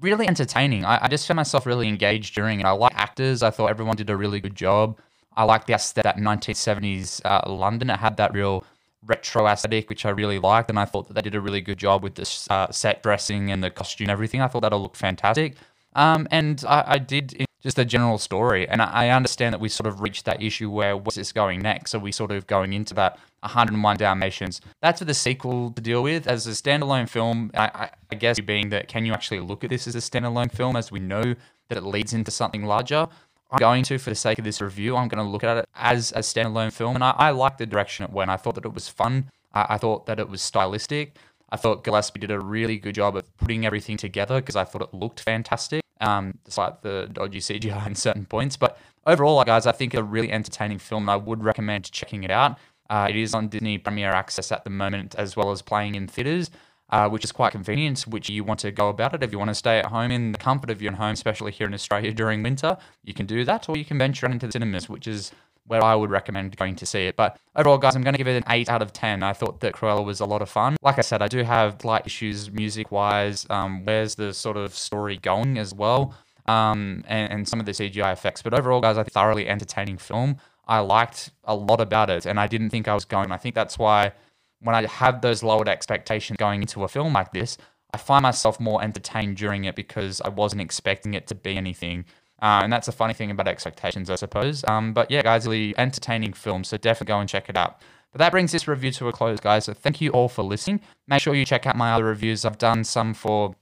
really 0.02 0.28
entertaining. 0.28 0.86
I, 0.86 1.06
I 1.06 1.08
just 1.08 1.28
found 1.28 1.38
myself 1.38 1.66
really 1.66 1.88
engaged 1.88 2.36
during 2.36 2.60
it. 2.60 2.66
I 2.66 2.72
like 2.72 2.94
actors. 2.96 3.44
I 3.44 3.52
thought 3.52 3.70
everyone 3.70 3.96
did 3.96 4.10
a 4.10 4.18
really 4.18 4.40
good 4.40 4.56
job. 4.56 4.98
I 5.38 5.44
like 5.44 5.66
the 5.66 5.74
aesthetic, 5.74 6.16
that 6.16 6.22
1970s 6.22 7.22
uh, 7.24 7.50
London. 7.50 7.90
It 7.90 7.98
had 7.98 8.18
that 8.18 8.34
real 8.34 8.64
retro 9.06 9.48
aesthetic, 9.48 9.90
which 9.90 10.06
I 10.06 10.10
really 10.10 10.40
liked, 10.40 10.70
and 10.70 10.78
I 10.78 10.86
thought 10.86 11.08
that 11.08 11.14
they 11.14 11.22
did 11.22 11.36
a 11.36 11.42
really 11.42 11.62
good 11.62 11.78
job 11.78 12.04
with 12.04 12.16
the 12.16 12.30
uh, 12.50 12.72
set 12.72 13.02
dressing 13.02 13.52
and 13.52 13.64
the 13.64 13.70
costume 13.70 14.06
and 14.06 14.12
everything. 14.12 14.42
I 14.42 14.48
thought 14.48 14.62
that 14.62 14.74
all 14.74 14.82
looked 14.82 14.98
fantastic. 14.98 15.56
Um, 15.96 16.28
and 16.32 16.64
I, 16.68 16.84
I 16.88 16.98
did 16.98 17.46
just 17.62 17.78
a 17.78 17.86
general 17.86 18.18
story, 18.18 18.68
and 18.68 18.82
I, 18.82 19.10
understand 19.10 19.54
that 19.54 19.60
we 19.60 19.70
sort 19.70 19.88
of 19.88 20.02
reached 20.02 20.26
that 20.26 20.42
issue 20.42 20.70
where 20.70 20.98
what's 20.98 21.16
this 21.16 21.32
going 21.32 21.62
next? 21.62 21.92
So 21.92 22.00
we 22.00 22.12
sort 22.12 22.32
of 22.32 22.48
going 22.48 22.74
into 22.74 22.94
that 22.96 23.20
101 23.42 23.98
Dalmatians. 23.98 24.62
That's 24.82 25.00
for 25.00 25.06
the 25.06 25.14
sequel 25.14 25.72
to 25.72 25.82
deal 25.82 26.02
with 26.02 26.28
as 26.28 26.48
a 26.48 26.52
standalone 26.52 27.08
film. 27.08 27.52
I, 27.54 27.66
I, 27.68 27.90
I 28.12 28.16
guess 28.16 28.40
being 28.40 28.70
that 28.70 28.88
can 28.88 29.06
you 29.06 29.14
actually 29.14 29.42
look 29.42 29.64
at 29.64 29.70
this 29.70 29.88
as 29.88 29.96
a 29.96 30.00
standalone 30.00 30.52
film, 30.52 30.76
as 30.76 30.92
we 30.92 31.00
know 31.00 31.36
that 31.70 31.78
it 31.78 31.84
leads 31.84 32.14
into 32.14 32.32
something 32.32 32.66
larger. 32.66 33.08
I'm 33.52 33.60
going 33.60 33.84
to, 33.84 33.98
for 33.98 34.10
the 34.10 34.16
sake 34.16 34.40
of 34.40 34.46
this 34.46 34.62
review, 34.62 34.96
I'm 34.96 35.10
going 35.10 35.24
to 35.24 35.30
look 35.30 35.44
at 35.44 35.58
it 35.58 35.66
as 35.76 36.12
a 36.14 36.20
standalone 36.20 36.72
film. 36.72 36.96
And 36.96 37.04
I, 37.04 37.12
I 37.12 37.30
like 37.32 37.58
the 37.58 37.66
direction 37.66 38.06
it 38.06 38.12
went. 38.12 38.32
I 38.32 38.38
thought 38.38 38.56
that 38.56 38.66
it 38.66 38.74
was 38.74 38.88
fun. 38.88 39.30
I, 39.54 39.66
I 39.72 39.78
thought 39.78 40.06
that 40.06 40.20
it 40.20 40.30
was 40.30 40.42
stylistic. 40.42 41.18
I 41.52 41.58
thought 41.58 41.84
Gillespie 41.84 42.22
did 42.22 42.32
a 42.32 42.40
really 42.40 42.78
good 42.78 42.96
job 42.96 43.18
of 43.18 43.38
putting 43.38 43.66
everything 43.66 43.98
together 43.98 44.40
because 44.40 44.56
I 44.56 44.64
thought 44.64 44.82
it 44.82 44.94
looked 44.94 45.20
fantastic, 45.20 45.81
um, 46.02 46.38
despite 46.44 46.82
the 46.82 47.10
dodgy 47.12 47.40
CGI 47.40 47.86
in 47.88 47.96
certain 47.96 48.26
points. 48.26 48.58
But 48.58 48.78
overall, 49.06 49.44
guys, 49.44 49.66
I 49.66 49.72
think 49.72 49.94
it's 49.94 50.00
a 50.00 50.04
really 50.04 50.32
entertaining 50.32 50.80
film, 50.80 51.10
I 51.10 51.16
would 51.16 51.44
recommend 51.44 51.92
checking 51.92 52.24
it 52.24 52.32
out. 52.32 52.58
Uh, 52.90 53.08
it 53.10 53.16
is 53.16 53.34
on 53.34 53.48
Disney 53.48 53.78
Premier 53.78 54.12
Access 54.12 54.52
at 54.52 54.66
the 54.66 54.70
moment, 54.70 55.16
as 55.16 55.38
well 55.38 55.52
as 55.52 55.62
playing 55.62 55.96
in 55.96 56.08
theaters 56.08 56.52
uh, 56.92 57.08
which 57.08 57.24
is 57.24 57.32
quite 57.32 57.52
convenient, 57.52 58.02
which 58.02 58.30
you 58.30 58.44
want 58.44 58.60
to 58.60 58.72
go 58.72 58.90
about 58.90 59.14
it. 59.14 59.24
If 59.24 59.32
you 59.32 59.40
want 59.40 59.50
to 59.50 59.56
stay 59.56 59.80
at 59.80 59.86
home 59.86 60.12
in 60.12 60.34
the 60.34 60.38
comfort 60.38 60.70
of 60.70 60.82
your 60.82 60.94
home, 60.94 61.14
especially 61.14 61.52
here 61.52 61.68
in 61.68 61.74
Australia 61.74 62.14
during 62.14 62.44
winter, 62.44 62.78
you 63.04 63.14
can 63.14 63.26
do 63.26 63.46
that, 63.46 63.70
or 63.70 63.78
you 63.78 63.86
can 63.86 63.98
venture 63.98 64.26
into 64.26 64.46
the 64.46 64.52
cinemas, 64.52 64.90
which 64.90 65.08
is 65.08 65.32
where 65.72 65.82
I 65.82 65.96
would 65.96 66.10
recommend 66.10 66.58
going 66.58 66.76
to 66.76 66.86
see 66.86 67.06
it. 67.06 67.16
But 67.16 67.40
overall, 67.56 67.78
guys, 67.78 67.96
I'm 67.96 68.02
going 68.02 68.14
to 68.14 68.18
give 68.18 68.28
it 68.28 68.36
an 68.36 68.44
8 68.46 68.68
out 68.68 68.82
of 68.82 68.92
10. 68.92 69.24
I 69.24 69.32
thought 69.32 69.62
that 69.62 69.74
Cruella 69.74 70.04
was 70.04 70.20
a 70.20 70.26
lot 70.26 70.42
of 70.42 70.50
fun. 70.50 70.76
Like 70.82 70.98
I 70.98 71.02
said, 71.02 71.22
I 71.22 71.30
do 71.30 71.44
have 71.44 71.86
light 71.86 72.06
issues 72.06 72.52
music 72.52 72.92
wise. 72.92 73.48
Um, 73.50 73.86
where's 73.86 74.16
the 74.16 74.34
sort 74.34 74.58
of 74.58 74.76
story 74.76 75.16
going 75.16 75.58
as 75.58 75.74
well? 75.74 76.14
Um, 76.46 77.06
and, 77.08 77.32
and 77.32 77.48
some 77.48 77.62
of 77.62 77.66
the 77.66 77.72
CGI 77.72 78.12
effects. 78.12 78.42
But 78.42 78.54
overall, 78.54 78.82
guys, 78.82 78.98
I 78.98 79.04
think 79.04 79.14
thoroughly 79.14 79.48
entertaining 79.48 79.98
film. 79.98 80.36
I 80.68 80.80
liked 80.80 81.32
a 81.46 81.56
lot 81.56 81.80
about 81.80 82.10
it, 82.10 82.26
and 82.26 82.38
I 82.38 82.48
didn't 82.48 82.72
think 82.72 82.90
I 82.90 82.94
was 82.94 83.06
going. 83.06 83.32
I 83.32 83.38
think 83.38 83.56
that's 83.56 83.80
why 83.80 84.12
when 84.60 84.76
I 84.76 84.86
have 84.86 85.22
those 85.22 85.42
lowered 85.42 85.70
expectations 85.70 86.36
going 86.36 86.62
into 86.62 86.84
a 86.84 86.90
film 86.90 87.14
like 87.14 87.32
this, 87.32 87.58
I 87.94 87.98
find 87.98 88.24
myself 88.24 88.60
more 88.60 88.84
entertained 88.84 89.38
during 89.38 89.64
it 89.64 89.76
because 89.76 90.20
I 90.20 90.30
wasn't 90.30 90.62
expecting 90.62 91.14
it 91.14 91.28
to 91.28 91.36
be 91.36 91.56
anything. 91.56 92.04
Uh, 92.42 92.62
and 92.64 92.74
that's 92.74 92.88
a 92.88 92.92
funny 92.92 93.14
thing 93.14 93.30
about 93.30 93.48
expectations, 93.48 94.10
I 94.10 94.16
suppose. 94.16 94.64
Um, 94.68 94.94
but 94.94 95.12
yeah, 95.12 95.22
guys, 95.22 95.46
really 95.46 95.76
entertaining 95.78 96.34
film, 96.34 96.64
so 96.64 96.78
definitely 96.78 97.12
go 97.14 97.20
and 97.20 97.30
check 97.30 97.50
it 97.50 97.58
out. 97.58 97.82
But 98.12 98.20
that 98.20 98.32
brings 98.32 98.52
this 98.52 98.68
review 98.68 98.92
to 98.94 99.08
a 99.08 99.12
close, 99.12 99.40
guys. 99.40 99.66
So 99.66 99.74
thank 99.74 100.02
you 100.02 100.10
all 100.12 100.28
for 100.28 100.44
listening. 100.44 100.82
Make 101.08 101.22
sure 101.22 101.34
you 101.34 101.46
check 101.46 101.66
out 101.66 101.78
my 101.78 101.94
other 101.94 102.06
reviews. 102.06 102.44
I've 102.44 102.58
done 102.58 102.84
some 102.84 103.14
for 103.14 103.56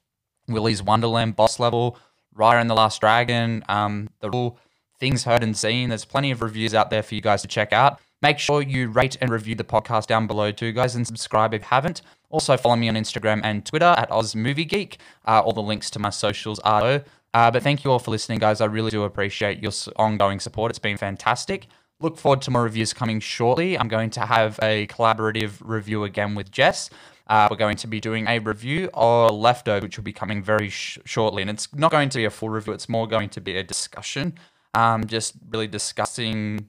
Willy's 0.47 0.81
Wonderland, 0.81 1.35
Boss 1.35 1.59
Level, 1.59 1.97
Raya 2.35 2.61
and 2.61 2.69
the 2.69 2.73
Last 2.73 3.01
Dragon, 3.01 3.63
um, 3.67 4.09
the 4.21 4.29
Rule, 4.29 4.57
Things 4.99 5.23
Heard 5.23 5.43
and 5.43 5.55
Seen. 5.55 5.89
There's 5.89 6.05
plenty 6.05 6.31
of 6.31 6.41
reviews 6.41 6.73
out 6.73 6.89
there 6.89 7.03
for 7.03 7.15
you 7.15 7.21
guys 7.21 7.41
to 7.41 7.47
check 7.47 7.73
out. 7.73 7.99
Make 8.21 8.39
sure 8.39 8.61
you 8.61 8.89
rate 8.89 9.17
and 9.21 9.29
review 9.29 9.55
the 9.55 9.63
podcast 9.63 10.07
down 10.07 10.27
below 10.27 10.51
too, 10.51 10.71
guys, 10.73 10.95
and 10.95 11.07
subscribe 11.07 11.53
if 11.53 11.61
you 11.61 11.67
haven't. 11.67 12.01
Also, 12.29 12.57
follow 12.57 12.75
me 12.75 12.89
on 12.89 12.95
Instagram 12.95 13.41
and 13.43 13.65
Twitter 13.65 13.93
at 13.97 14.09
OzMovieGeek. 14.09 14.97
Uh, 15.25 15.41
all 15.41 15.53
the 15.53 15.61
links 15.61 15.89
to 15.91 15.99
my 15.99 16.09
socials 16.09 16.59
are. 16.59 17.03
Uh, 17.33 17.51
but 17.51 17.61
thank 17.61 17.83
you 17.83 17.91
all 17.91 17.99
for 17.99 18.11
listening, 18.11 18.39
guys. 18.39 18.59
I 18.61 18.65
really 18.65 18.91
do 18.91 19.03
appreciate 19.03 19.61
your 19.61 19.71
ongoing 19.97 20.39
support. 20.39 20.71
It's 20.71 20.79
been 20.79 20.97
fantastic. 20.97 21.67
Look 22.01 22.17
forward 22.17 22.41
to 22.43 22.51
more 22.51 22.63
reviews 22.63 22.93
coming 22.93 23.19
shortly. 23.19 23.77
I'm 23.77 23.87
going 23.87 24.09
to 24.11 24.21
have 24.21 24.57
a 24.63 24.87
collaborative 24.87 25.53
review 25.59 26.05
again 26.05 26.33
with 26.33 26.49
Jess. 26.49 26.89
uh, 27.29 27.47
we're 27.49 27.57
going 27.57 27.77
to 27.77 27.87
be 27.87 27.99
doing 27.99 28.27
a 28.27 28.39
review 28.39 28.89
of 28.93 29.31
Leftovers, 29.35 29.83
which 29.83 29.97
will 29.97 30.03
be 30.03 30.13
coming 30.13 30.41
very 30.41 30.69
sh- 30.69 30.97
shortly. 31.05 31.43
And 31.43 31.51
it's 31.51 31.73
not 31.75 31.91
going 31.91 32.09
to 32.09 32.17
be 32.17 32.25
a 32.25 32.29
full 32.29 32.49
review, 32.49 32.73
it's 32.73 32.89
more 32.89 33.07
going 33.07 33.29
to 33.29 33.41
be 33.41 33.55
a 33.55 33.63
discussion, 33.63 34.33
um, 34.73 35.05
just 35.05 35.35
really 35.49 35.67
discussing 35.67 36.67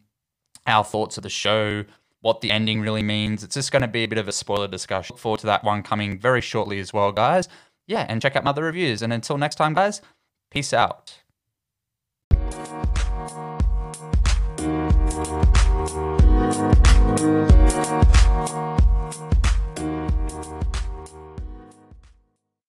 our 0.66 0.84
thoughts 0.84 1.16
of 1.16 1.22
the 1.22 1.30
show, 1.30 1.84
what 2.20 2.42
the 2.42 2.50
ending 2.50 2.82
really 2.82 3.02
means. 3.02 3.42
It's 3.42 3.54
just 3.54 3.72
going 3.72 3.82
to 3.82 3.88
be 3.88 4.04
a 4.04 4.08
bit 4.08 4.18
of 4.18 4.28
a 4.28 4.32
spoiler 4.32 4.68
discussion. 4.68 5.14
Look 5.14 5.20
forward 5.20 5.40
to 5.40 5.46
that 5.46 5.64
one 5.64 5.82
coming 5.82 6.18
very 6.18 6.42
shortly 6.42 6.78
as 6.78 6.92
well, 6.92 7.10
guys. 7.10 7.48
Yeah, 7.86 8.04
and 8.08 8.20
check 8.20 8.36
out 8.36 8.44
my 8.44 8.50
other 8.50 8.64
reviews. 8.64 9.00
And 9.00 9.12
until 9.14 9.38
next 9.38 9.54
time, 9.56 9.72
guys, 9.72 10.02
Peace 10.50 10.72
out. 10.72 11.20